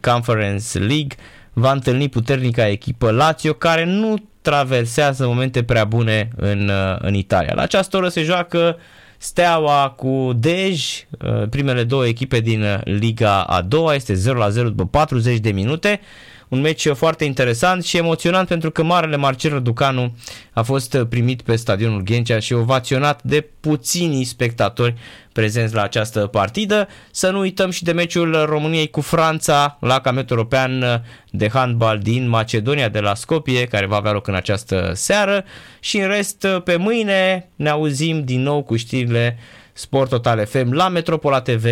[0.00, 1.16] Conference League
[1.52, 4.16] va întâlni puternica echipă Lazio, care nu
[4.46, 7.52] traversează momente prea bune în, uh, în Italia.
[7.54, 8.76] La această oră se joacă
[9.18, 10.80] Steaua cu Dej,
[11.24, 15.50] uh, primele două echipe din Liga a doua, este 0 la 0 după 40 de
[15.50, 16.00] minute
[16.48, 20.16] un meci foarte interesant și emoționant pentru că Marele Marcel Răducanu
[20.52, 24.94] a fost primit pe stadionul Ghencea și ovaționat de puțini spectatori
[25.32, 26.88] prezenți la această partidă.
[27.10, 32.28] Să nu uităm și de meciul României cu Franța la campionatul european de handbal din
[32.28, 35.44] Macedonia de la Scopie, care va avea loc în această seară
[35.80, 39.38] și în rest pe mâine ne auzim din nou cu știrile
[39.72, 41.64] Sport Total FM la Metropola TV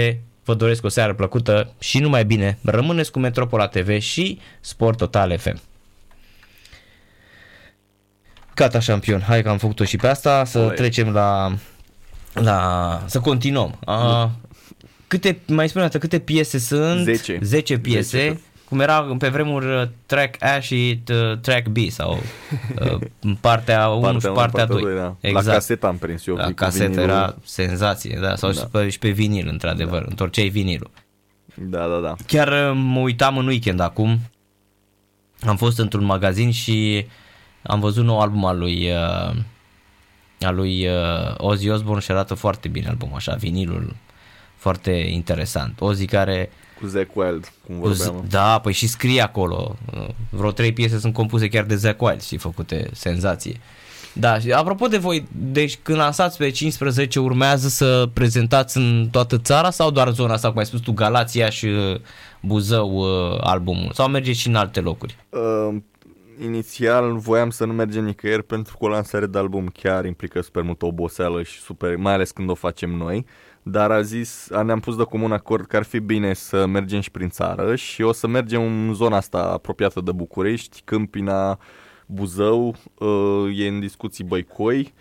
[0.45, 2.59] Vă doresc o seară plăcută și numai bine.
[2.63, 5.61] Rămâneți cu Metropola TV și Sport Total FM.
[8.55, 9.21] Gata, șampion.
[9.21, 10.45] Hai că am făcut-o și pe asta.
[10.45, 10.75] Să Oi.
[10.75, 11.55] trecem la,
[12.33, 13.03] la...
[13.07, 13.79] să continuăm.
[13.85, 14.31] A,
[15.07, 17.05] câte, mai spune dată, câte piese sunt?
[17.05, 17.39] 10.
[17.43, 18.19] 10 piese.
[18.19, 18.41] 10
[18.75, 22.19] cum era pe vremuri uh, track A și uh, track B sau
[22.81, 22.99] uh,
[23.41, 24.83] partea 1 și partea 2.
[24.83, 25.17] 2 da.
[25.21, 25.47] Exact.
[25.47, 26.35] La casetă am prins eu.
[26.35, 28.61] La casetă era senzație, da, sau da.
[28.61, 30.07] Și, pe, și pe vinil, într-adevăr, da.
[30.09, 30.91] întorceai vinilul.
[31.55, 32.15] Da, da, da.
[32.27, 34.19] Chiar mă uitam în weekend acum,
[35.47, 37.07] am fost într-un magazin și
[37.63, 39.37] am văzut nou album al lui uh,
[40.41, 43.97] al lui uh, Ozzy Osbourne și arată foarte bine albumul așa, vinilul
[44.57, 45.81] foarte interesant.
[45.81, 46.51] Ozzy care
[46.81, 48.25] cu Zack Wild, cum vorbeam.
[48.29, 49.77] Da, păi și scrie acolo.
[50.31, 53.61] Vreo trei piese sunt compuse chiar de Zack Wild și făcute senzație.
[54.17, 59.39] Da, și apropo de voi, deci când lansați pe 15 urmează să prezentați în toată
[59.39, 62.01] țara sau doar zona asta, cum ai spus tu, Galația și uh,
[62.41, 63.91] Buzău uh, albumul?
[63.93, 65.17] Sau mergeți și în alte locuri?
[65.29, 65.77] Uh,
[66.45, 70.63] inițial voiam să nu mergem nicăieri pentru că o lansare de album chiar implică super
[70.63, 73.27] multă oboseală și super, mai ales când o facem noi.
[73.67, 77.11] Dar a zis, ne-am pus de comun acord că ar fi bine să mergem și
[77.11, 81.59] prin țară și o să mergem în zona asta apropiată de București, Câmpina,
[82.07, 84.93] Buzău, uh, e în discuții Băicoi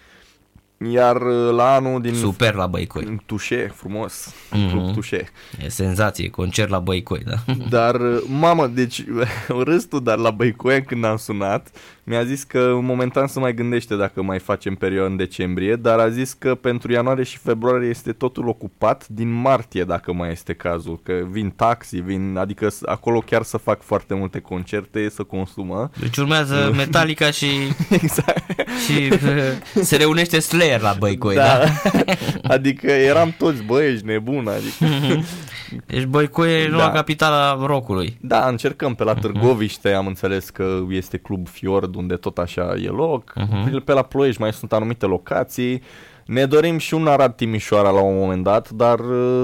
[0.91, 2.13] iar uh, la anul din...
[2.13, 3.21] Super la Băicoi.
[3.25, 4.33] Tușe, frumos.
[4.33, 4.69] Mm-hmm.
[4.71, 5.29] Club Tușe.
[5.63, 7.53] E senzație, concert la Băicoi, da.
[7.69, 9.03] Dar, uh, mamă, deci
[9.65, 11.71] râstul, dar la Băicoi când am sunat,
[12.03, 16.09] mi-a zis că momentan să mai gândește dacă mai facem perioadă în decembrie, dar a
[16.09, 20.99] zis că pentru ianuarie și februarie este totul ocupat, din martie dacă mai este cazul,
[21.03, 25.89] că vin taxi, vin, adică acolo chiar să fac foarte multe concerte, să consumă.
[25.99, 27.47] Deci urmează Metallica și,
[28.01, 28.59] exact.
[28.85, 31.41] și uh, se reunește Slayer la Băicoi, da?
[31.43, 32.01] da?
[32.53, 34.85] adică eram toți, băi, ești nebun, adică...
[35.87, 36.91] Deci Băicoi e noua da.
[36.91, 38.17] capitala rockului.
[38.21, 41.47] Da, încercăm pe la Târgoviște, am înțeles că este Club
[41.93, 43.33] Fiord, unde tot așa e loc.
[43.39, 43.83] Uh-huh.
[43.83, 45.81] Pe la Ploiești mai sunt anumite locații.
[46.25, 48.99] Ne dorim și un Arad Timișoara la un moment dat, dar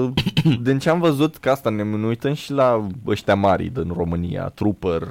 [0.62, 4.52] din ce am văzut, că asta ne, ne uităm și la ăștia mari din România,
[4.54, 5.08] Trooper,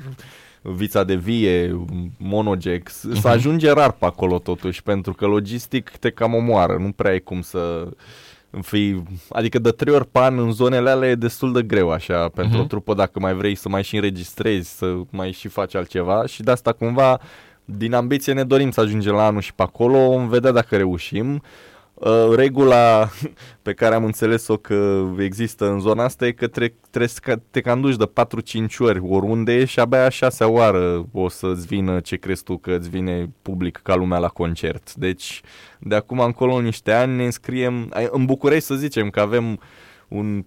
[0.61, 1.85] Vița de Vie,
[2.17, 3.19] Monogex, uh-huh.
[3.19, 7.19] să ajunge rar pe acolo totuși, pentru că logistic te cam omoară, nu prea ai
[7.19, 7.87] cum să
[8.61, 12.29] fii, adică de trei ori pe an în zonele alea e destul de greu așa
[12.29, 12.63] pentru uh-huh.
[12.63, 16.43] o trupă dacă mai vrei să mai și înregistrezi, să mai și faci altceva și
[16.43, 17.19] de asta cumva
[17.65, 21.33] din ambiție ne dorim să ajungem la anul și pe acolo, vom vedea dacă reușim.
[21.33, 21.41] Uh,
[22.35, 23.09] regula
[23.61, 27.61] pe care am înțeles-o că există în zona asta e că tre- trebuie să te
[27.61, 28.11] canduci de
[28.67, 32.75] 4-5 ori oriunde și abia a șasea oară o să-ți vină ce crezi tu că
[32.75, 34.93] îți vine public ca lumea la concert.
[34.93, 35.41] Deci
[35.79, 39.59] de acum încolo în niște ani ne înscriem, în București să zicem că avem
[40.07, 40.45] un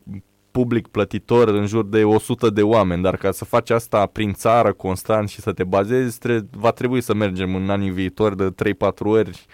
[0.53, 4.73] public plătitor în jur de 100 de oameni, dar ca să faci asta prin țară
[4.73, 8.75] constant și să te bazezi, tre- va trebui să mergem în anii viitori de 3-4
[9.03, 9.47] ori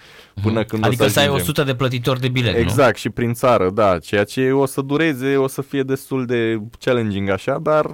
[0.42, 2.96] până când Adică o să, să ai 100 de plătitori de bilet, Exact, nu?
[2.99, 7.28] și prin țară, da, ceea ce o să dureze, o să fie destul de challenging
[7.28, 7.86] așa, dar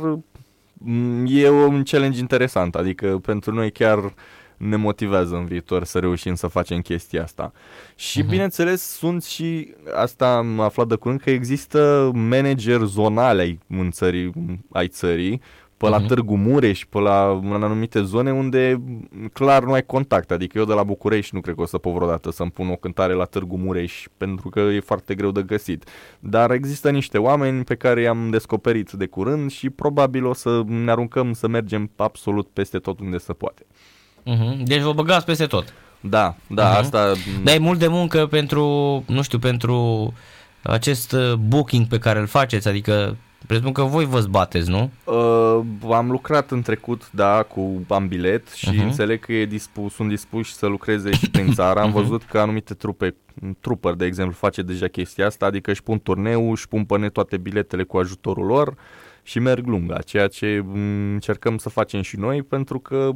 [0.72, 4.14] mm, e un challenge interesant, adică pentru noi chiar
[4.57, 7.52] ne motivează în viitor să reușim să facem chestia asta.
[7.94, 8.28] Și uh-huh.
[8.28, 14.32] bineînțeles sunt și, asta am aflat de curând, că există manageri zonale ai, în țării,
[14.72, 15.40] ai țării,
[15.76, 16.07] pe la uh-huh.
[16.07, 18.82] Târgu Mureș, pe la în anumite zone unde
[19.32, 20.30] clar nu ai contact.
[20.30, 22.76] Adică eu de la București nu cred că o să pot vreodată să-mi pun o
[22.76, 25.88] cântare la Târgu Mureș pentru că e foarte greu de găsit.
[26.20, 30.90] Dar există niște oameni pe care i-am descoperit de curând și probabil o să ne
[30.90, 33.66] aruncăm să mergem absolut peste tot unde se poate.
[34.26, 34.62] Uh-huh.
[34.62, 35.74] Deci vă băgați peste tot.
[36.00, 36.78] Da, da, uh-huh.
[36.78, 37.12] asta...
[37.42, 38.64] Dar e mult de muncă pentru,
[39.06, 40.12] nu știu, pentru
[40.62, 43.16] acest uh, booking pe care îl faceți, adică
[43.46, 44.90] presupun că voi vă bateți, nu?
[45.04, 45.60] Uh,
[45.90, 48.82] am lucrat în trecut, da, cu ambilet și uh-huh.
[48.82, 51.80] înțeleg că e dispus, sunt dispuși să lucreze și prin țară.
[51.80, 51.94] Am uh-huh.
[51.94, 53.14] văzut că anumite trupe,
[53.60, 57.12] trupări, de exemplu, face deja chestia asta, adică își pun turneu, își pun pe net
[57.12, 58.74] toate biletele cu ajutorul lor
[59.22, 63.10] și merg lunga, ceea ce mm, încercăm să facem și noi pentru că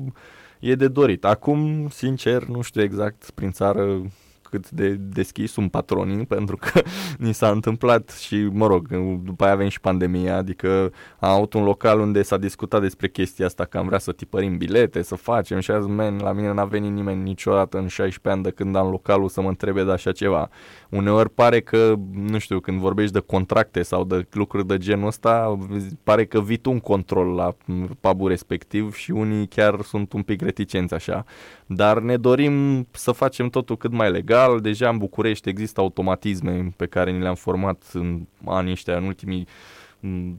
[0.60, 1.24] e de dorit.
[1.24, 4.02] Acum, sincer, nu știu exact prin țară
[4.48, 6.80] cât de deschis sunt patronii, pentru că
[7.18, 8.88] ni s-a întâmplat și, mă rog,
[9.24, 13.46] după aia avem și pandemia, adică am avut un local unde s-a discutat despre chestia
[13.46, 16.64] asta, că am vrea să tipărim bilete, să facem și azi, man, la mine n-a
[16.64, 20.12] venit nimeni niciodată în 16 ani de când am localul să mă întrebe de așa
[20.12, 20.48] ceva.
[20.88, 25.58] Uneori pare că, nu știu, când vorbești de contracte sau de lucruri de genul ăsta,
[26.02, 27.54] pare că vii tu un control la
[28.00, 31.24] pubul respectiv și unii chiar sunt un pic reticenți așa.
[31.66, 34.37] Dar ne dorim să facem totul cât mai legal.
[34.60, 39.46] Deja în București există automatisme pe care ni le-am format în anii ăștia, în ultimii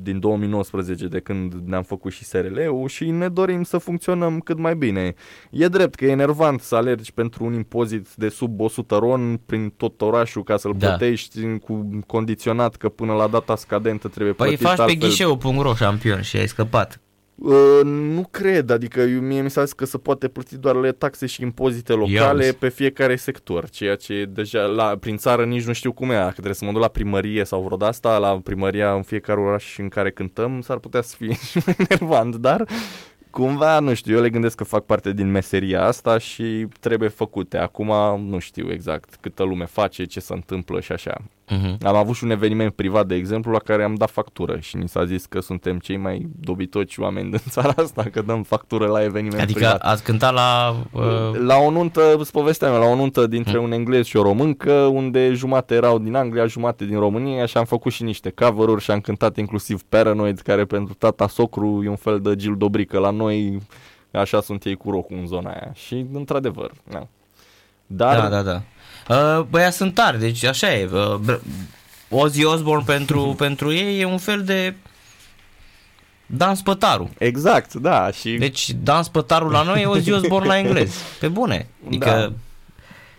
[0.02, 4.76] din 2019 de când ne-am făcut și SRL-ul și ne dorim să funcționăm cât mai
[4.76, 5.14] bine.
[5.52, 9.74] E drept că e enervant să alergi pentru un impozit de sub 100 ron prin
[9.78, 10.88] tot orașul ca să-l da.
[10.88, 15.00] plătești cu condiționat că până la data scadentă trebuie păi plătit faci altfel.
[15.00, 17.00] pe ghișeu.ro șampion și ai scăpat.
[17.42, 21.26] Uh, nu cred, adică mie mi s-a zis că se poate plăti doar le taxe
[21.26, 25.92] și impozite locale pe fiecare sector, ceea ce deja la, prin țară nici nu știu
[25.92, 29.02] cum e, dacă trebuie să mă duc la primărie sau vreo asta, la primăria în
[29.02, 31.36] fiecare oraș în care cântăm, s-ar putea să fie
[31.90, 32.68] nervant, dar
[33.30, 37.58] cumva, nu știu, eu le gândesc că fac parte din meseria asta și trebuie făcute.
[37.58, 41.22] Acum nu știu exact câtă lume face, ce se întâmplă și așa.
[41.50, 41.78] Uh-huh.
[41.84, 44.90] Am avut și un eveniment privat, de exemplu, la care am dat factură și ni
[44.90, 49.04] s-a zis că suntem cei mai dobitoci oameni din țara asta, că dăm factură la
[49.04, 49.82] eveniment adică privat.
[49.82, 50.76] ați cântat la...
[50.92, 51.38] Uh...
[51.38, 53.64] La o nuntă, îți povesteam, la o nuntă dintre uh-huh.
[53.64, 57.66] un englez și o româncă, unde jumate erau din Anglia, jumate din România și am
[57.66, 61.96] făcut și niște cover-uri și am cântat inclusiv Paranoid, care pentru tata socru e un
[61.96, 63.62] fel de Gil Dobrică la noi,
[64.12, 65.72] așa sunt ei cu rocul în zona aia.
[65.74, 67.08] Și, într-adevăr, na.
[67.92, 68.20] Dar...
[68.20, 68.62] Da, da, da.
[69.10, 70.90] Uh, băia sunt tari, deci așa e.
[70.94, 71.36] Uh,
[72.10, 74.74] Ozzy Osbourne pentru, pentru ei e un fel de
[76.26, 77.10] Dan Spătaru.
[77.18, 78.12] Exact, da.
[78.12, 78.32] Și...
[78.32, 80.96] Deci Dan Spătaru la noi e Ozzy Osbourne la englez.
[81.20, 81.68] Pe bune.
[81.88, 82.32] Adică da.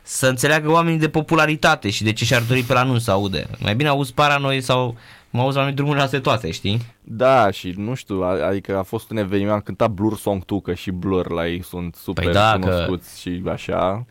[0.02, 3.46] să înțeleagă oamenii de popularitate și de ce și-ar dori pe la nu să aude.
[3.58, 4.96] Mai bine auzi noi sau
[5.30, 6.80] mă auzi la noi drumurile astea toate, știi?
[7.00, 10.74] Da, și nu știu, adică a fost un eveniment, am cântat Blur Song 2, că
[10.74, 13.30] și Blur la ei sunt super păi da, cunoscuți că...
[13.30, 14.06] și așa.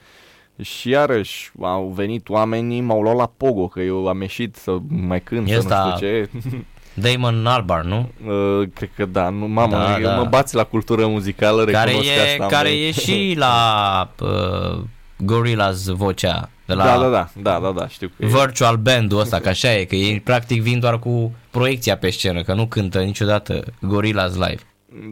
[0.62, 5.22] Și iarăși au venit oamenii, m-au luat la Pogo, că eu am ieșit să mai
[5.22, 6.30] cânt, să nu știu ce.
[7.02, 8.10] Damon Albar, nu?
[8.28, 10.16] Uh, cred că da, nu, mamă, da, da.
[10.16, 12.46] mă bați la cultură muzicală, care e, asta.
[12.46, 14.82] Care e și la uh,
[15.18, 16.50] Gorillaz vocea.
[16.66, 18.78] De la da, da, da, da, da, da, știu că Virtual e.
[18.78, 22.54] band-ul ăsta, că așa e, că ei practic vin doar cu proiecția pe scenă, că
[22.54, 24.62] nu cântă niciodată Gorillaz live.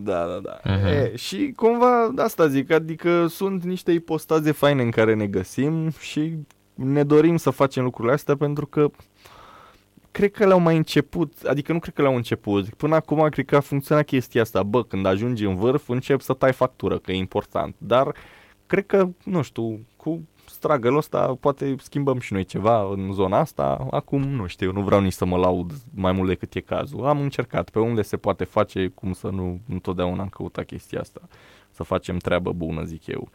[0.04, 0.60] Da, da, da.
[0.60, 0.86] Uh-huh.
[0.86, 6.34] E, și cumva asta zic, adică sunt niște ipostaze faine în care ne găsim și
[6.74, 8.90] ne dorim să facem lucrurile astea pentru că
[10.12, 13.56] cred că le-au mai început, adică nu cred că le-au început, până acum cred că
[13.56, 17.16] a funcționat chestia asta, bă, când ajungi în vârf încep să tai factură, că e
[17.16, 18.16] important, dar
[18.66, 20.28] cred că, nu știu, cu
[20.58, 23.88] struggle ăsta poate schimbăm și noi ceva în zona asta.
[23.92, 27.06] Acum nu știu, nu vreau nici să mă laud mai mult decât e cazul.
[27.06, 31.22] Am încercat pe unde se poate face, cum să nu întotdeauna am căutat chestia asta.
[31.70, 33.30] Să facem treabă bună, zic eu.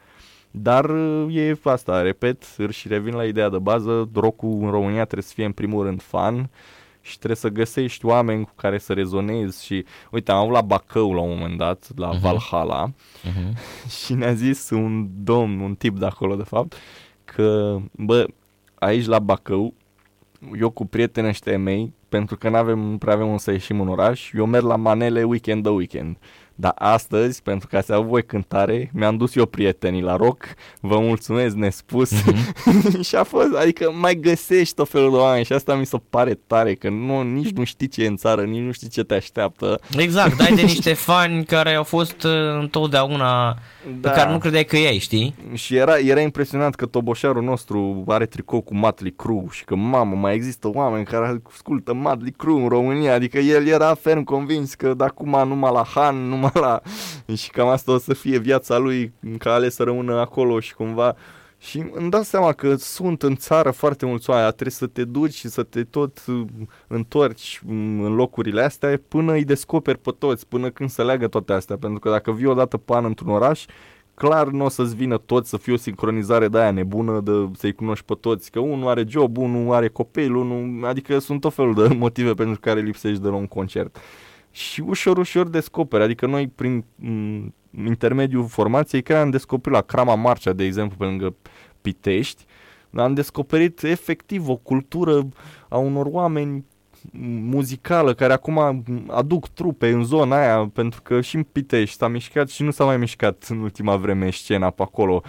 [0.51, 0.91] Dar
[1.31, 5.45] e asta, repet, și revin la ideea de bază, rock în România trebuie să fie
[5.45, 6.51] în primul rând fan
[7.01, 11.15] și trebuie să găsești oameni cu care să rezonezi și uite, am avut la Bacău
[11.15, 12.21] la un moment dat, la uh-huh.
[12.21, 13.53] Valhalla uh-huh.
[14.05, 16.75] și ne-a zis un domn, un tip de acolo de fapt,
[17.25, 18.27] că, bă,
[18.75, 19.75] aici la Bacău,
[20.59, 24.33] eu cu prietenii ăștia mei, pentru că nu avem, prea avem să ieșim în oraș,
[24.33, 26.17] eu merg la manele weekend de weekend.
[26.63, 30.45] Dar astăzi, pentru că ați avut voi cântare, mi-am dus eu prietenii la rock,
[30.81, 33.01] vă mulțumesc nespus mm-hmm.
[33.09, 36.39] și a fost, adică mai găsești tot felul de oameni și asta mi se pare
[36.47, 39.15] tare, că nu, nici nu știi ce e în țară, nici nu știi ce te
[39.15, 39.81] așteaptă.
[39.97, 43.59] Exact, dai de niște fani care au fost uh, întotdeauna
[44.01, 44.09] da.
[44.09, 45.35] pe care nu credeai că ei, știi?
[45.55, 50.17] Și era, era impresionant că toboșarul nostru are tricou cu Motley Crue și că, mamă,
[50.17, 54.95] mai există oameni care ascultă Motley Crue în România, adică el era ferm convins că
[54.95, 56.81] de acum numai la Han, numai la...
[57.37, 61.17] și cam asta o să fie viața lui, că ales să rămână acolo și cumva...
[61.59, 65.35] Și îmi dau seama că sunt în țară foarte mulți oameni, trebuie să te duci
[65.35, 66.43] și să te tot uh,
[66.87, 71.77] întorci în locurile astea până îi descoperi pe toți, până când să leagă toate astea.
[71.77, 73.65] Pentru că dacă vii odată pe an într-un oraș,
[74.15, 77.75] clar nu o să-ți vină toți să fie o sincronizare de aia nebună, de să-i
[77.75, 81.75] cunoști pe toți, că unul are job, unul are copil, unul, adică sunt tot felul
[81.75, 83.97] de motive pentru care lipsești de la un concert
[84.53, 86.03] și ușor, ușor descoperi.
[86.03, 87.53] Adică noi, prin m-
[87.87, 91.35] intermediul formației, care am descoperit la Crama Marcea, de exemplu, pe lângă
[91.81, 92.45] Pitești,
[92.95, 95.29] am descoperit efectiv o cultură
[95.69, 96.65] a unor oameni
[97.41, 102.49] muzicală care acum aduc trupe în zona aia pentru că și în Pitești s-a mișcat
[102.49, 105.23] și nu s-a mai mișcat în ultima vreme scena pe acolo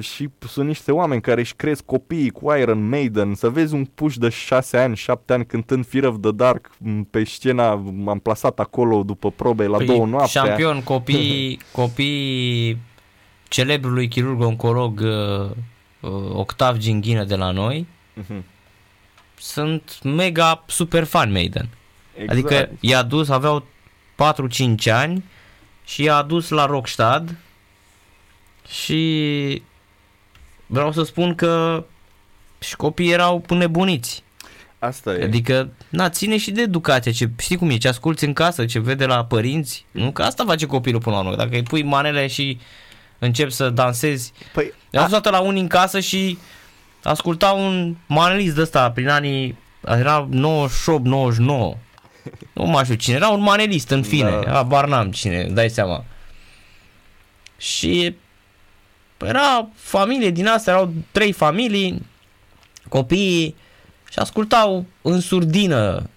[0.00, 4.16] și sunt niște oameni care își cresc copiii cu Iron Maiden, să vezi un puș
[4.16, 6.70] de 6 ani, 7 ani cântând Fear of the Dark
[7.10, 10.28] pe scena, m-am plasat acolo după probe la păi, două noapte.
[10.28, 12.78] Șampion, copii, copii
[13.48, 15.50] celebrului chirurg oncolog uh,
[16.00, 17.86] uh, Octav Ginghină de la noi
[18.20, 18.42] uh-huh.
[19.34, 21.68] sunt mega super fan Maiden.
[22.14, 22.30] Exact.
[22.30, 23.66] Adică i-a dus, aveau
[24.84, 25.24] 4-5 ani
[25.84, 27.36] și i-a adus la Rockstad
[28.68, 29.62] și
[30.72, 31.84] vreau să spun că
[32.58, 34.22] și copiii erau nebuniți.
[34.78, 35.24] Asta e.
[35.24, 38.78] Adică, na, ține și de educație, ce, știi cum e, ce asculti în casă, ce
[38.78, 40.12] vede la părinți, nu?
[40.12, 42.58] Că asta face copilul până la urmă, dacă îi pui manele și
[43.18, 44.32] începi să dansezi.
[44.52, 46.38] Păi, Am fost la unii în casă și
[47.02, 50.34] asculta un manelist de ăsta prin anii, era 98-99,
[52.52, 54.58] nu mai știu cine, era un manelist în fine, da.
[54.58, 56.04] abar n-am cine, dai seama.
[57.56, 58.16] Și
[59.26, 62.06] era familie din asta, erau trei familii,
[62.88, 63.54] copiii
[64.10, 66.08] și ascultau în surdină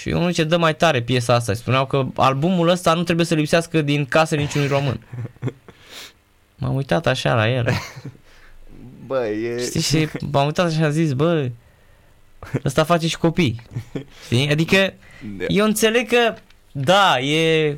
[0.00, 1.54] și unul zice, dă mai tare piesa asta.
[1.54, 5.00] Spuneau că albumul ăsta nu trebuie să lipsească din casă niciunui român.
[6.58, 7.66] M-am uitat așa la el.
[9.06, 9.64] Bă, e...
[9.64, 11.50] Știi, și m-am uitat așa și am zis, bă,
[12.64, 13.60] ăsta face și copii.
[14.24, 14.50] Știi?
[14.50, 14.94] Adică
[15.38, 15.44] Da.
[15.48, 16.34] eu înțeleg că,
[16.72, 17.76] da, e,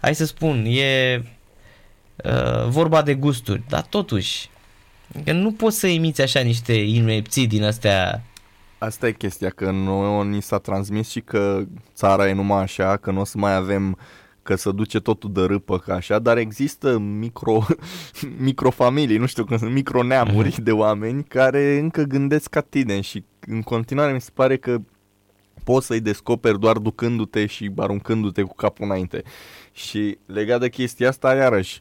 [0.00, 1.22] hai să spun, e
[2.24, 4.50] uh, vorba de gusturi, dar totuși,
[5.24, 8.22] că nu poți să imiți așa niște inepții din astea.
[8.78, 11.62] Asta e chestia, că noi ni s-a transmis și că
[11.94, 13.98] țara e numai așa, că nu o să mai avem
[14.42, 17.66] că să duce totul de râpă ca așa, dar există micro,
[18.48, 23.62] microfamilii, nu știu cum sunt, microneamuri de oameni care încă gândesc ca tine și în
[23.62, 24.78] continuare mi se pare că
[25.64, 29.22] poți să-i descoperi doar ducându-te și aruncându-te cu capul înainte.
[29.72, 31.80] Și legat de chestia asta, iarăși,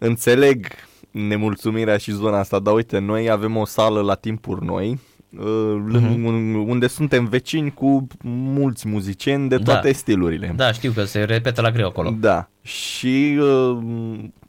[0.00, 0.66] înțeleg
[1.10, 4.98] nemulțumirea și zona asta, dar uite, noi avem o sală la timpuri noi,
[5.36, 6.66] uh-huh.
[6.66, 9.92] unde suntem vecini cu mulți muzicieni de toate Da.
[9.92, 10.52] stilurile.
[10.56, 12.10] Da, știu că se repetă la greu acolo.
[12.20, 12.48] Da.
[12.62, 13.78] Și uh,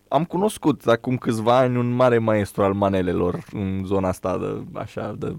[0.08, 5.16] am cunoscut acum câțiva ani un mare maestru al manelelor în zona asta de așa
[5.20, 5.36] de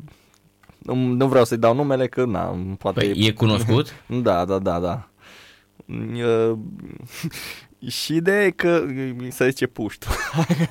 [0.78, 3.94] nu, nu vreau să-i dau numele că na, poate Păi, e cunoscut?
[4.22, 5.08] Da, da, da, da.
[5.86, 6.58] Uh,
[7.88, 8.84] și ideea e că
[9.28, 10.06] se zice puștu.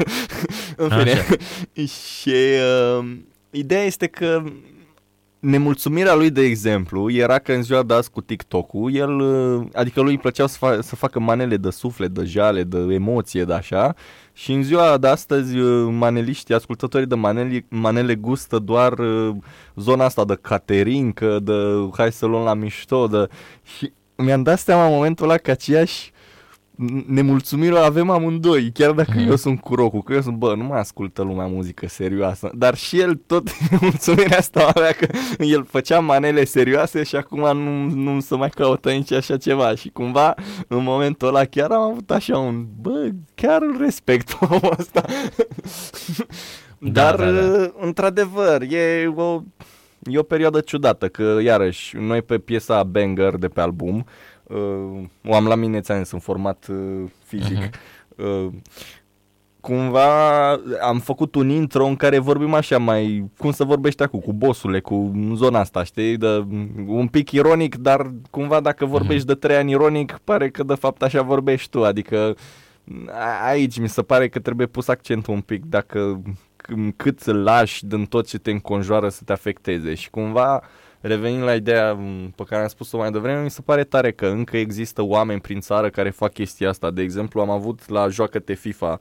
[0.76, 1.12] în fine.
[1.12, 1.36] Așa.
[1.86, 2.36] și
[3.00, 3.06] uh,
[3.50, 4.44] ideea este că
[5.42, 10.02] nemulțumirea lui, de exemplu, era că în ziua de azi cu TikTok-ul, el, uh, adică
[10.02, 13.54] lui îi plăceau să, fa- să facă manele de suflet, de jale, de emoție, de
[13.54, 13.96] așa,
[14.34, 19.36] și în ziua de astăzi uh, maneliștii, ascultătorii de manele, manele gustă doar uh,
[19.76, 21.54] zona asta de caterincă, de
[21.98, 23.28] hai să luăm la mișto, de...
[23.78, 26.11] și mi-am dat seama în momentul ăla că aceeași
[27.08, 29.30] nemulțumire o avem amândoi, chiar dacă Mhm.
[29.30, 32.76] eu sunt cu rocul, că eu sunt, bă, nu mai ascultă lumea muzică serioasă, dar
[32.76, 35.08] și el tot nemulțumirea asta o avea că
[35.40, 39.90] el făcea manele serioase și acum nu, nu se mai caută nici așa ceva și
[39.90, 40.34] cumva
[40.68, 45.06] în momentul ăla chiar am avut așa un, bă, chiar îl respect pe omul ăsta.
[46.78, 47.72] Da, Dar, da, da.
[47.80, 49.42] într-adevăr, e o,
[50.04, 54.04] e o perioadă ciudată, că iarăși, noi pe piesa Banger de pe album, uh,
[55.26, 58.26] o am la mine, ți-am zis, în format uh, fizic, Mhm.
[58.46, 58.48] uh,
[59.60, 60.50] cumva
[60.82, 64.80] am făcut un intro în care vorbim așa mai, cum să vorbești acum, cu bossule,
[64.80, 66.46] cu zona asta, știi, de,
[66.88, 71.02] un pic ironic, dar cumva dacă vorbești de trei ani ironic, pare că de fapt
[71.02, 72.36] așa vorbești tu, adică
[73.08, 76.22] a- aici mi se pare că trebuie pus accentul un pic dacă
[76.64, 79.94] c- cât să lași din tot ce te înconjoară să te afecteze.
[79.94, 80.62] Și cumva
[81.02, 84.26] revenind la ideea m, pe care am spus-o mai devreme, mi se pare tare că
[84.26, 86.92] încă există oameni prin țară care fac chestia asta.
[86.92, 89.00] De exemplu, am avut la Joacă-te FIFA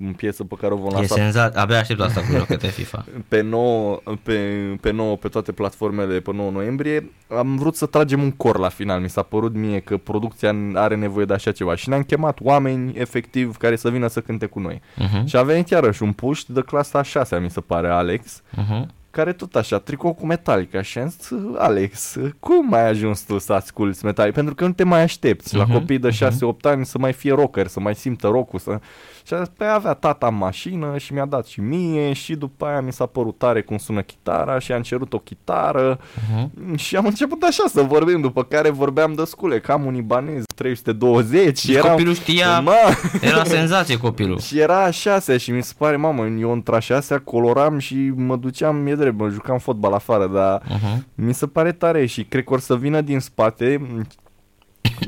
[0.00, 3.04] în piesă pe care o vom E lansa senzat, abia aștept asta cu joacă FIFA.
[3.28, 4.38] pe 9, pe,
[4.80, 7.10] pe 9 pe toate platformele pe 9 noiembrie.
[7.28, 9.00] Am vrut să tragem un cor la final.
[9.00, 12.92] Mi s-a părut mie că producția are nevoie de așa ceva și ne-am chemat oameni
[12.96, 14.80] efectiv care să vină să cânte cu noi.
[14.80, 15.24] Uh-huh.
[15.24, 18.97] Și a venit iarăși un puști de clasa a 6 mi se pare, Alex, Uh-huh.
[19.10, 23.52] Care tot așa, tricou cu Metallica și am zis, Alex, cum ai ajuns tu să
[23.52, 24.34] asculti Metallica?
[24.36, 26.54] Pentru că nu te mai aștepți la Mhm, copii de mhm.
[26.56, 28.78] 6-8 ani să mai fie rocker, să mai simtă rock să...
[29.26, 32.66] Și a zis, pe avea tata în mașină și mi-a dat și mie și după
[32.66, 36.74] aia mi s-a părut tare cum sună chitara și am cerut o chitară Uh-huh.
[36.76, 41.58] și am început așa să vorbim, după care vorbeam de scule, cam un ibanez 320
[41.58, 41.90] și Deci eram...
[41.90, 42.74] copilul știa, Mă,
[43.20, 44.38] era senzație copilul.
[44.38, 48.12] și era a șasea și mi se pare, mamă, eu între a șasea coloram și
[48.16, 51.02] mă duceam, e drept, mă jucam fotbal afară, dar Uh-huh.
[51.14, 53.80] mi se pare tare și cred că or să vină din spate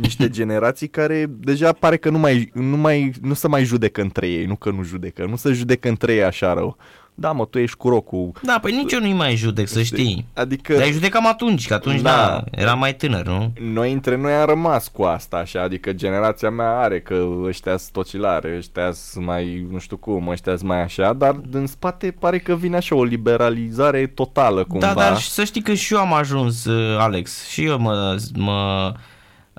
[0.00, 4.28] niște generații care deja pare că nu mai, nu mai nu se mai judecă între
[4.28, 6.76] ei, nu că nu judecă, nu se judecă între ei așa rău.
[7.20, 8.32] Da, mă, tu ești cu rocul.
[8.42, 10.24] Da, păi nici eu nu-i mai judec, să știi.
[10.34, 12.10] Adică Dar îi judecam atunci, că atunci, Da.
[12.10, 13.52] da, era mai tânăr, nu?
[13.60, 17.92] noi între noi am rămas cu asta așa, adică generația mea are că ăștia sunt
[17.92, 22.38] tocilare, ăștia sunt mai nu știu cum, ăștia sunt mai așa, dar din spate pare
[22.38, 24.86] că vine așa o liberalizare totală cumva.
[24.86, 28.16] Da, dar și să știi că și eu am ajuns, uh, Alex, și eu mă,
[28.34, 28.92] mă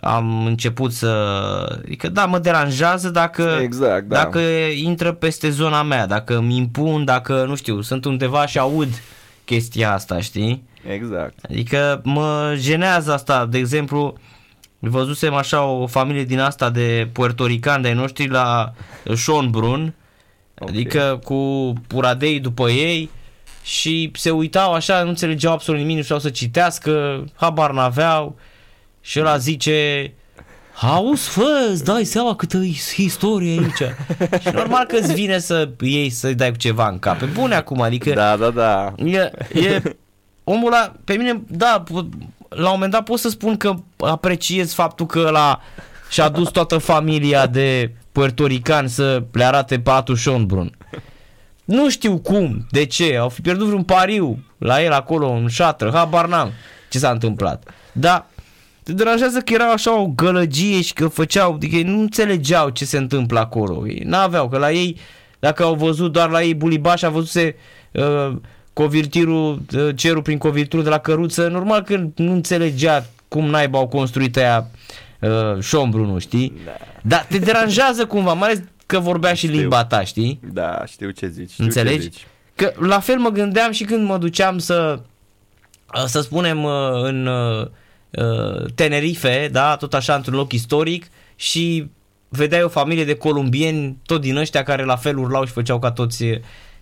[0.02, 1.08] am început să...
[1.84, 4.16] Adică da, mă deranjează dacă, Exact, da.
[4.16, 4.40] dacă
[4.76, 9.02] intră peste zona mea, dacă îmi impun, dacă, nu știu, sunt undeva și aud
[9.46, 10.64] chestia asta, știi?
[10.94, 11.34] Exact.
[11.50, 14.18] Adică mă jenează asta, de exemplu,
[14.80, 18.72] văzusem așa o familie din asta de puertoricani de-ai noștri la
[19.04, 19.94] Schönbrunn,
[20.60, 20.70] Ok.
[20.70, 23.10] adică cu puradei după ei
[23.64, 28.36] și se uitau așa, nu înțelegeau absolut nimic, nu știau să citească, habar n-aveau
[29.02, 30.12] și ăla zice
[30.82, 33.94] Auzi, fă, îți dai seama câtă is- istorie aici.
[34.42, 37.18] și normal că îți vine să iei să-i dai cu ceva în cap.
[37.18, 38.94] Pe bune acum, adică Da, da, da.
[39.06, 39.82] E, e
[40.44, 44.74] omul ăla, pe mine, da, po- la un moment dat pot să spun că apreciez
[44.74, 45.62] faptul că ăla
[46.10, 50.78] și-a dus toată familia de puertoricani să le arate patul Schönbrunn.
[51.66, 55.92] Nu știu cum, de ce, au fi pierdut vreun pariu la el acolo în șatră,
[55.94, 56.52] habar n-am
[56.90, 57.70] ce s-a întâmplat.
[57.92, 58.26] Dar
[58.84, 62.86] te deranjează că era așa o gălăgie și că făceau, adică ei nu înțelegeau ce
[62.86, 63.88] se întâmplă acolo.
[63.88, 64.98] Ei n-aveau, că la ei,
[65.40, 67.56] dacă au văzut doar la ei bulibaș, a văzut
[67.92, 68.36] uh,
[68.74, 73.88] covirtirul, uh, cerul prin covirtirul de la căruță, normal că nu înțelegea cum naiba au
[73.88, 74.68] construit aia
[75.20, 76.54] uh, șombru, nu știi?
[76.66, 76.72] Da.
[77.02, 79.60] Dar te deranjează cumva, mai ales că vorbea și Știu.
[79.60, 80.40] limba ta, știi?
[80.54, 81.52] Da, știu ce zici.
[81.52, 81.96] Știu Înțelegi?
[81.98, 82.28] Ce zici.
[82.56, 85.00] Că la fel mă gândeam și când mă duceam să,
[86.06, 86.66] să spunem,
[87.04, 87.68] în uh,
[88.76, 91.90] Tenerife, da, tot așa într-un loc istoric și
[92.30, 95.92] vedeai o familie de columbieni, tot din ăștia care la fel urlau și făceau ca
[95.92, 96.24] toți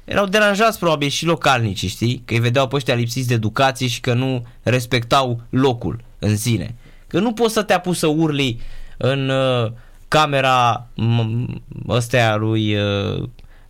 [0.04, 2.22] erau deranjați probabil și localnici, știi?
[2.26, 6.76] Că îi vedeau pe ăștia lipsiți de educație și că nu respectau locul în sine.
[7.08, 8.60] Că nu poți să te apuci să urli
[8.98, 9.72] în uh,
[10.08, 13.22] camera m- ăstea lui uh,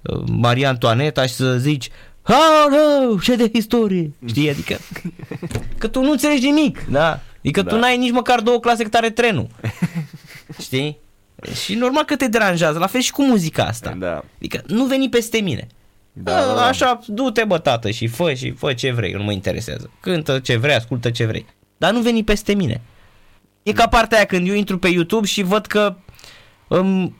[0.02, 1.90] uh, Maria Antoaneta și să zici
[2.22, 4.50] Aoleu, ce de istorie, știi?
[4.50, 4.78] Adică
[5.78, 7.20] că tu nu înțelegi nimic, da?
[7.40, 7.70] Adică da.
[7.70, 9.48] tu n-ai nici măcar două clase cât are trenul,
[10.62, 10.98] știi?
[11.64, 13.94] Și normal că te deranjează, la fel și cu muzica asta.
[13.98, 14.24] Da.
[14.38, 15.68] Adică nu veni peste mine.
[16.14, 16.66] Da, Da, da, da.
[16.66, 19.90] Așa, du-te bă tată și fă și fă ce vrei, nu mă interesează.
[20.00, 21.46] Cântă ce vrei, ascultă ce vrei.
[21.78, 22.82] Dar nu veni peste mine.
[23.64, 25.96] E ca partea aia când eu intru pe YouTube și văd că
[26.68, 27.16] îmi,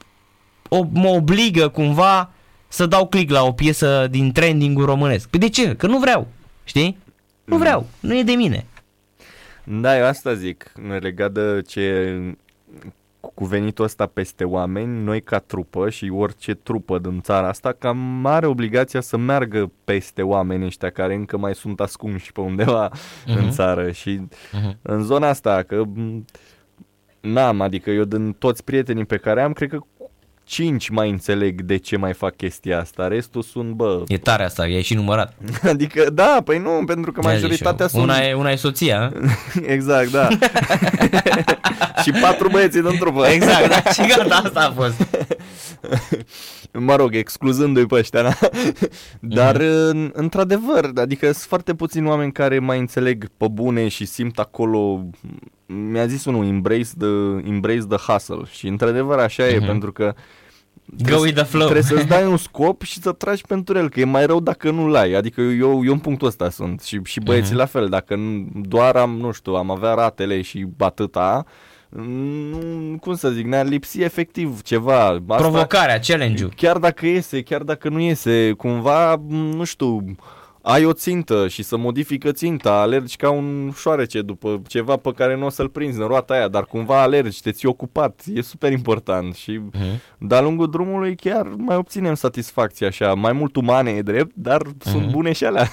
[0.68, 2.30] o, mă obligă cumva
[2.68, 5.28] să dau click la o piesă din trending-ul românesc.
[5.28, 5.74] Păi de ce?
[5.76, 6.28] Că nu vreau,
[6.64, 6.98] știi?
[7.44, 7.60] Nu Mm.
[7.62, 8.66] vreau, nu e de mine.
[9.64, 12.16] Da, eu asta zic, legat de ce
[13.34, 18.26] cu venitul ăsta peste oameni, noi ca trupă și orice trupă din țara asta cam
[18.26, 23.36] are obligația să meargă peste oamenii ăștia care încă mai sunt ascunși pe undeva uh-huh.
[23.38, 24.76] în țară și uh-huh.
[24.82, 26.24] în zona asta, că m,
[27.20, 29.78] n-am, adică eu din toți prietenii pe care am, cred că
[30.50, 34.68] cinci mai înțeleg de ce mai fac chestia asta, restul sunt, bă, E tare asta,
[34.68, 35.34] e și numărat.
[35.72, 37.88] adică da, păi nu, pentru că Ce-a zis majoritatea eu?
[37.88, 38.02] sunt...
[38.02, 39.12] Una e, una e soția, a?
[39.74, 40.28] Exact, da.
[42.02, 43.26] și patru băieții din trupă.
[43.26, 45.06] Exact, da, și gata, asta a fost.
[46.72, 48.32] Mă rog, excluzându-i pe ăștia, na?
[49.20, 54.38] Dar, în- într-adevăr, adică sunt foarte puțini oameni care mai înțeleg pe bune și simt
[54.38, 55.06] acolo,
[55.66, 57.08] mi-a zis unul, embrace the,
[57.48, 58.42] embrace the hustle.
[58.50, 60.14] Și, într-adevăr, așa e, pentru că
[61.08, 61.68] Go with the flow.
[61.68, 64.70] Trebuie să-ți dai un scop și să tragi pentru el, că e mai rău dacă
[64.70, 65.12] nu-l ai.
[65.12, 67.58] Adică eu, eu în punctul ăsta sunt și, și băieții uh-huh.
[67.58, 67.88] la fel.
[67.88, 71.44] Dacă nu- doar am, nu știu, am avea ratele și atâta,
[71.88, 75.06] nu, cum să zic, ne-ar lipsi efectiv ceva.
[75.06, 76.52] Asta, Provocarea, challenge-ul.
[76.56, 80.04] Chiar dacă iese, chiar dacă nu iese, cumva, nu știu,
[80.62, 85.36] ai o țintă și să modifică ținta, alergi ca un șoarece după ceva pe care
[85.36, 88.72] nu o să-l prinzi în roata aia, dar cumva alergi, te ții ocupat, e super
[88.72, 90.00] important și Mhm.
[90.18, 95.10] de-a lungul drumului chiar mai obținem satisfacție așa, mai mult umane e drept, dar sunt
[95.10, 95.68] bune și alea.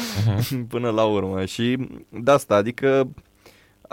[0.68, 1.44] Până la urmă.
[1.44, 1.76] Și
[2.08, 3.08] de asta, adică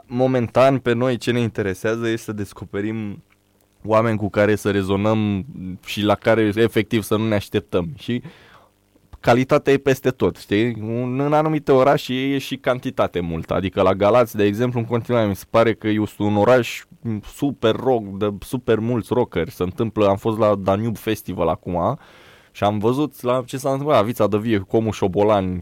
[0.05, 3.23] momentan pe noi ce ne interesează este să descoperim
[3.85, 5.45] oameni cu care să rezonăm
[5.85, 7.89] și la care efectiv să nu ne așteptăm.
[7.97, 8.21] Și
[9.19, 10.75] calitatea e peste tot, știi?
[10.81, 15.27] Un- În anumite orașe e și cantitate multă, adică la Galați, de exemplu, în continuare
[15.27, 16.83] mi se pare că este un oraș
[17.35, 21.97] super rock, de super mulți rockeri, se întâmplă, am fost la Danube Festival acum
[22.51, 23.97] și am văzut la ce s-a întâmplat.
[23.99, 25.61] La Vița de Vie cu Comu Șobolan un-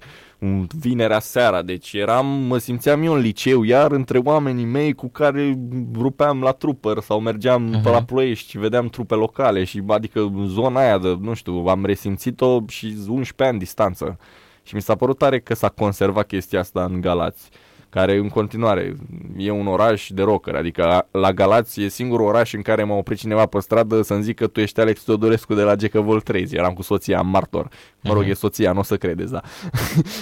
[0.80, 5.60] vinerea seara, deci eram, mă simțeam eu în liceu, iar între oamenii mei cu care
[5.94, 7.84] rupeam la trupăr sau mergeam uh-huh.
[7.84, 11.86] pe la ploiești și vedeam trupe locale și adică zona aia de, nu știu, am
[11.86, 14.18] resimțit-o și 11 ani distanță.
[14.64, 17.50] Și mi s-a părut tare că s-a conservat chestia asta în Galați
[17.90, 18.96] care în continuare
[19.38, 22.96] e un oraș de rocker, adică la- la Galați e singurul oraș în care m-a
[22.96, 26.74] oprit cineva pe stradă să-mi zică tu ești Alex Teodorescu de la Gecă Voltrezi, eram
[26.74, 27.68] cu soția, am martor.
[28.04, 29.42] Mă rog, e soția, nu o să credeți, da.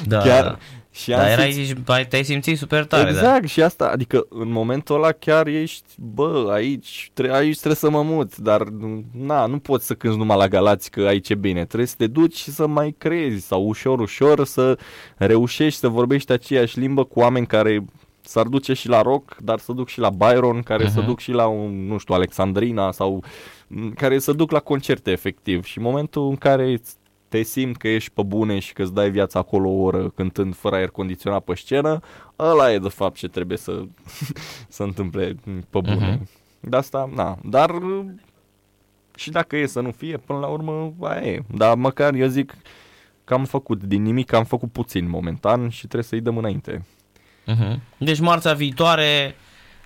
[0.06, 0.58] Da, Chiar, da.
[0.96, 3.10] Și am Dar erai, simțit- zici, ai- te-ai simțit super tare, da.
[3.10, 7.90] exact, și asta, adică în momentul ăla chiar ești, bă, aici, tre- aici trebuie să
[7.90, 8.62] mă mut, dar
[9.12, 12.08] na, nu poți să cânti numai la Galați că aici e bine, trebuie să te
[12.08, 14.78] duci și să mai crezi sau ușor, ușor să
[15.18, 17.86] reușești să vorbești aceeași limbă cu oameni care
[18.22, 20.94] s-ar duce și la rock, dar să duc și la Byron, care uh-huh.
[20.94, 23.24] să duc și la un, nu știu, Alexandrina sau
[23.68, 25.64] m, care să duc la concerte efectiv.
[25.64, 26.82] Și în momentul în care
[27.36, 30.56] te simți că ești pe bune și că îți dai viața acolo o oră cântând
[30.56, 32.00] fără aer condiționat pe scenă,
[32.40, 33.84] ăla e de fapt ce trebuie să
[34.68, 35.36] să întâmple
[35.70, 36.18] pe bune.
[36.18, 36.28] Uh-huh.
[36.60, 37.72] De asta, na, dar
[39.16, 41.44] și dacă e să nu fie, până la urmă, aia e.
[41.56, 42.56] Dar măcar eu zic
[43.24, 46.86] că am făcut din nimic, am făcut puțin momentan și trebuie să-i dăm înainte.
[47.48, 47.80] Uh-huh.
[47.98, 49.36] Deci marța viitoare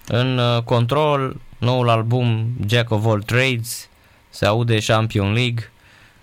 [0.08, 3.89] în uh, control, noul album Jack of All Trades,
[4.30, 5.72] se aude Champion League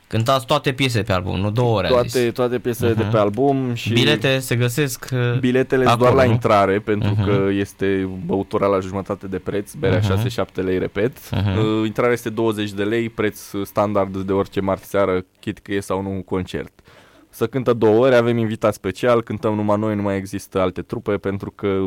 [0.09, 2.33] Cântați toate piese pe album, nu două ore a Toate, zis.
[2.33, 2.97] toate piesele uh-huh.
[2.97, 3.11] de Mhm.
[3.11, 6.33] pe album și Bilete se găsesc uh, biletele sunt acolo, doar la nu?
[6.33, 7.25] intrare pentru Mhm.
[7.25, 10.07] că este băutura la jumătate de preț, berea Mhm.
[10.07, 11.31] 6-7 lei, repet.
[11.31, 11.59] Mhm.
[11.59, 15.81] Uh, intrarea este 20 de lei, preț standard de orice marți seară, chit că e
[15.81, 16.73] sau nu un concert.
[17.31, 21.17] Să cântă două ore, avem invitat special, cântăm numai noi, nu mai există alte trupe
[21.17, 21.85] pentru că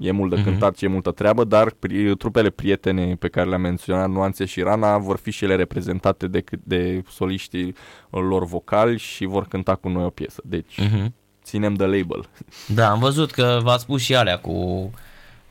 [0.00, 0.44] e mult de Mhm.
[0.44, 4.60] cântat și e multă treabă, dar pri- trupele prietene pe care le-am menționat, Nuanțe și
[4.60, 7.74] Rana, vor fi și ele reprezentate de, cât- de soliștii
[8.10, 10.42] lor vocali și vor cânta cu noi o piesă.
[10.44, 11.14] Deci, mhm.
[11.44, 12.28] ținem de label.
[12.74, 14.50] Da, am văzut că v-ați spus și alea cu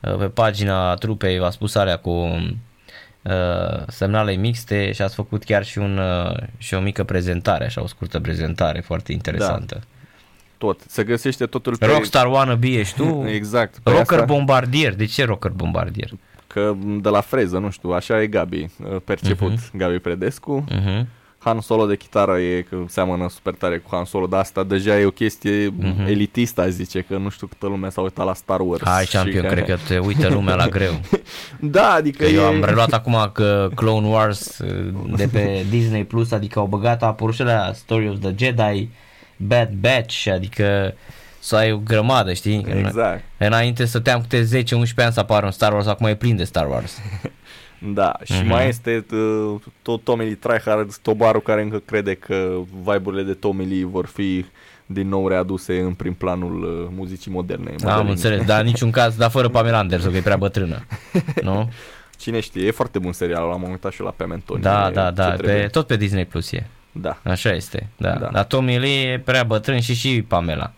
[0.00, 2.10] uh, pe pagina trupei v-ați spus alea cu
[3.22, 7.82] uh, semnale mixte și ați făcut chiar și, un, uh, și o mică prezentare, așa
[7.82, 9.80] o scurtă prezentare foarte interesantă.
[10.58, 10.80] Tot.
[10.88, 11.86] Se găsește totul pe...
[11.86, 13.24] Rockstar Wannabe ești tu?
[13.38, 13.78] Exact.
[13.82, 14.94] Pe Rocker asta, Bombardier.
[14.94, 16.10] De ce Rocker Bombardier?
[16.46, 19.76] că de la freză, nu știu, așa e Gabi, uh, perceput Mhm.
[19.78, 20.64] Gabi Predescu.
[20.70, 21.04] Uh-huh.
[21.38, 24.98] Han Solo de chitară e că seamănă super tare cu Han Solo, dar asta deja
[24.98, 26.06] e o chestie Mhm.
[26.06, 28.82] elitistă, aș zice, că nu știu câtă lume s-a uitat la Star Wars.
[28.84, 31.00] Hai și champion, cred că te uită lumea la greu.
[31.60, 32.34] Da, adică Că e...
[32.34, 37.02] eu am reluat acum că Clone Wars uh, de pe Disney Plus, adică au băgat,
[37.02, 38.88] a apărut și alea Story of the Jedi,
[39.38, 40.94] Bad Batch, adică
[41.38, 42.62] să ai o grămadă, știi?
[42.62, 43.22] Că Exact.
[43.38, 44.64] Înainte stăteam câte 10-11
[44.96, 46.98] ani să apară un Star Wars, acum e plin de Star Wars.
[47.94, 48.46] Da, și Mhm.
[48.48, 53.66] mai este uh, tot Tommy Lee Tryhard, tobarul care încă crede că vibe-urile de Tommy
[53.66, 54.44] Lee vor fi
[54.86, 57.70] din nou readuse în prim planul uh, muzicii moderne.
[57.70, 58.10] Am moderne.
[58.10, 60.84] înțeles, dar în niciun caz, dar fără Pamela Anderson, că e prea bătrână.
[61.42, 61.70] Nu?
[62.16, 64.62] Cine știe, e foarte bun serial, l-am uitat și eu la pe Mentoni.
[64.62, 65.60] Da, e da, ce da, trebuie.
[65.60, 66.66] pe, tot pe Disney Plus e.
[67.00, 67.18] Da.
[67.24, 68.10] Așa este, da.
[68.12, 68.28] Da.
[68.32, 70.72] Dar Tommy Lee e prea bătrân și și Pamela.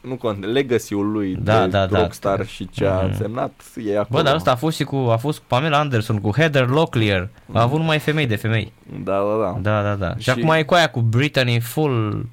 [0.00, 2.00] Nu contează, legacy-ul lui Da, de da, da.
[2.00, 3.04] rockstar și ce a Mhm.
[3.06, 3.52] însemnat
[3.86, 4.18] e acolo.
[4.18, 7.28] Bă, dar ăsta a fost și cu, a fost cu Pamela Anderson, cu Heather Locklear.
[7.52, 8.72] A avut numai femei de femei.
[9.04, 9.58] Da, da, da.
[9.60, 10.14] Da, da, da.
[10.16, 12.26] Și, Și- acum e cu aia cu Brittany Full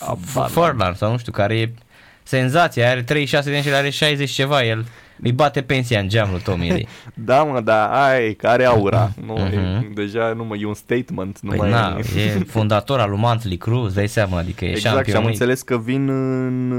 [0.00, 0.46] Abar n-am.
[0.48, 1.72] Furlan sau nu știu, care e
[2.22, 4.84] senzația, are 36 de ani și el are 60 ceva, el
[5.22, 6.86] îi bate pensia în geam lui Tommy Lee.
[7.24, 9.10] Da, mă, da, ai, care aura.
[9.26, 9.94] Nu, e, Mhm.
[9.94, 13.56] deja nu mai e un statement, nu Păi mai na, e fondator al lui Monthly
[13.56, 15.30] Crew, îți dai seama, adică e Exact, și am champion league.
[15.32, 16.72] înțeles că vin în,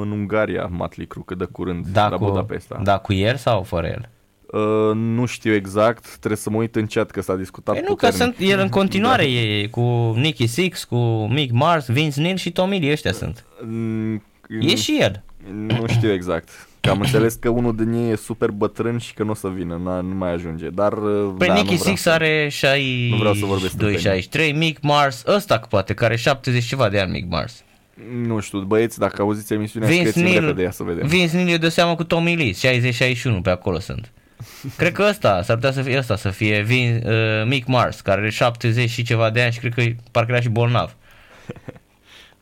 [0.00, 2.80] în Ungaria Motley Crue, că de curând, Da, la cu, Budapesta.
[2.82, 4.08] da, cu el sau fără el?
[4.52, 7.94] Uh, nu știu exact, trebuie să mă uit în chat că s-a discutat Păi nu,
[7.94, 8.36] că puternic.
[8.36, 9.28] sunt, el în continuare Da.
[9.28, 10.96] e cu Nicky Six, cu
[11.30, 13.44] Mick Mars, Vince Neil și Tommy Lee, ăștia sunt.
[13.66, 14.22] Mm,
[14.60, 15.22] E și el.
[15.52, 16.48] Nu știu exact.
[16.80, 19.48] Că am înțeles că unul din ei e super bătrân și că nu o să
[19.48, 20.68] vină, n- nu mai ajunge.
[20.68, 22.50] Dar uh, Păi da, Nicky nu vreau Six să- are
[23.10, 23.98] Nu vreau să vorbesc 62, tâmpenie.
[24.20, 27.62] 63, Mick Mars, ăsta poate, care are 70 ceva de ani Mick Mars.
[28.26, 31.06] Nu știu, băieți, dacă auziți emisiunea, Vince scrieți-mi Neil, repede ea să vedem.
[31.06, 34.12] Vince Neil e de seamă cu Tommy Lee, 60-61 pe acolo sunt.
[34.76, 37.12] Cred că ăsta, s-ar putea să fie ăsta, să fie Vin, uh,
[37.46, 40.40] Mick Mars, care are 70 și ceva de ani și cred că e- parcă era
[40.40, 40.96] și bolnav.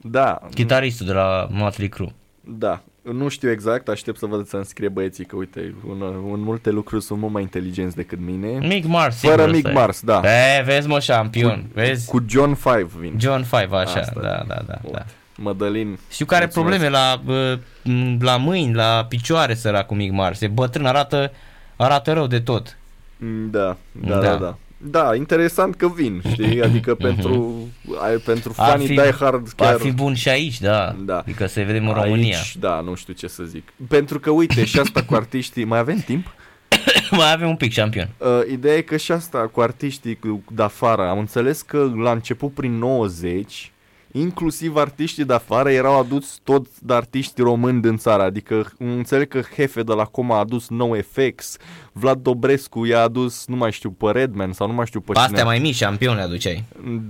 [0.05, 2.15] Da, Chitaristul de la Motley Crue.
[2.41, 2.83] da.
[3.03, 7.03] Nu știu exact, aștept să văd să înscrie băieții, că uite, în, în multe lucruri
[7.03, 8.67] sunt mult mai inteligenți decât mine.
[8.67, 9.73] Mick Mars, sigur Fără ăsta Mick e.
[9.73, 10.21] Mars, da.
[10.59, 12.07] E, vezi mă, șampion, vezi?
[12.09, 13.15] Cu John Five vin.
[13.19, 14.21] John Five, așa, Asta.
[14.21, 15.05] da, da, da, da.
[15.37, 15.99] Mădălin.
[16.11, 16.79] Știu că are mulțumesc.
[16.79, 20.41] probleme la, bă, m, la mâini, la picioare săracul Mick Mars.
[20.41, 21.33] E bătrân, arată,
[21.77, 22.77] arată rău de tot.
[23.17, 24.21] Mm, Da, da, Da.
[24.21, 24.57] da, da.
[24.85, 26.63] Da, interesant că vin, știi?
[26.67, 27.57] Adică pentru,
[28.03, 29.73] ai, pentru Ar fanii fi- Die Hard chiar...
[29.73, 30.97] Ar fi bun și aici, da.
[31.05, 31.19] Da.
[31.19, 32.37] Adică să vedem în România.
[32.37, 33.73] Aici, da, nu știu ce să zic.
[33.89, 35.65] Pentru că, uite, și asta cu artiștii...
[35.65, 36.35] Mai avem timp?
[37.11, 38.09] Mai avem un pic șampion.
[38.19, 42.11] Uh, ideea e că și asta cu artiștii cu- de afară, am înțeles că la
[42.11, 43.72] început prin 90,
[44.13, 49.41] inclusiv artiștii de afară erau aduți tot de artiști români din țară, adică înțeleg că
[49.57, 51.57] Hefe de la Coma a adus NoFX,
[51.93, 55.19] Vlad Dobrescu i-a adus, nu mai știu, pe Redman sau nu mai știu pe Pe
[55.19, 55.25] cine.
[55.27, 56.65] astea mai mici șampion le aduceai.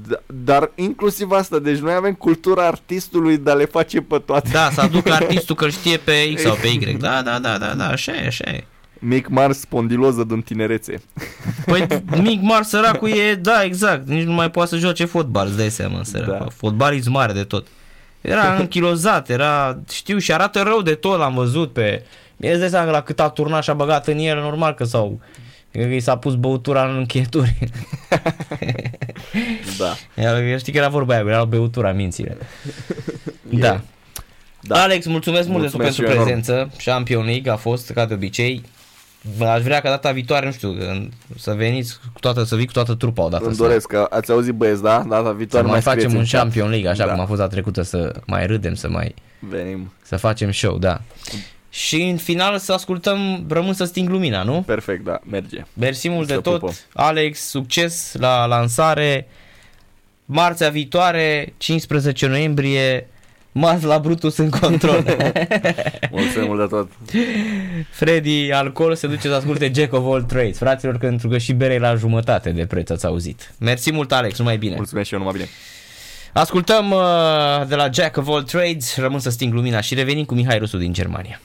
[0.09, 4.49] Da, dar inclusiv asta, deci noi avem cultura artistului de a le face pe toate.
[4.53, 6.97] Da, să aduc artistul că îl știe pe X sau pe Y.
[7.01, 8.65] Da, da, da, da, da, așa e, așa e.
[9.05, 11.03] Mic Mars spondiloză din tinerețe.
[11.67, 11.87] Păi
[12.21, 15.71] Mick Mars săracul e, da, exact, nici nu mai poate să joace fotbal, îți dai
[15.71, 16.33] seama, săracul.
[16.33, 16.39] Da.
[16.39, 16.51] Da.
[16.57, 17.67] Fotbalist mare de tot.
[18.21, 22.05] Era închilozat, era, știu, și arată rău de tot, l-am văzut pe...
[22.37, 24.75] Mie îți dai seama că la cât a turnat și a băgat în el, normal
[24.75, 25.21] că s-au...
[25.73, 27.55] că i s-a pus băutura în încheieturi.
[29.79, 30.23] Da.
[30.23, 32.37] El, știi că era vorba aia, era băutura mințile.
[33.43, 33.81] Da.
[34.61, 34.83] Da.
[34.83, 36.43] Alex, mulțumesc mult de tot Mulțumesc pentru și eu enorm.
[36.43, 36.71] prezență.
[36.85, 38.63] Champion League a fost, ca de obicei.
[39.41, 42.73] Aș vrea ca data viitoare, nu știu, în- să veniți cu toată, să vii cu
[42.73, 43.45] toată trupa odată.
[43.45, 45.05] Îmi să- doresc că ați auzit băieți, da?
[45.09, 46.41] Data Să viitoare mai scrieți facem în un chat.
[46.41, 47.13] Champion League, așa Da.
[47.13, 49.93] cum a fost la trecută, să mai râdem, să mai Venim.
[50.03, 51.01] să facem show, da.
[51.71, 54.63] și în final să ascultăm Rămân să sting lumina, nu?
[54.67, 55.63] Perfect, da, merge.
[55.73, 56.75] Mersi mult Să de tot, pupăm.
[56.93, 59.29] Alex, succes la lansare.
[60.25, 63.09] Marțea viitoare, 15 noiembrie,
[63.53, 65.05] Mas la Brutus în control.
[66.11, 66.89] Mulțumim mult de tot.
[67.91, 70.57] Freddy Alcool se duce să asculte Jack of all trades.
[70.57, 73.55] Fraților, pentru că și bere e la jumătate de preț, ați auzit.
[73.59, 74.75] Mersi mult, Alex, numai bine.
[74.75, 75.49] Mulțumesc și eu, numai bine.
[76.33, 80.35] Ascultăm uh, de la Jack of all trades, rămân să sting lumina și revenim cu
[80.35, 81.41] Mihai Rusu din Germania.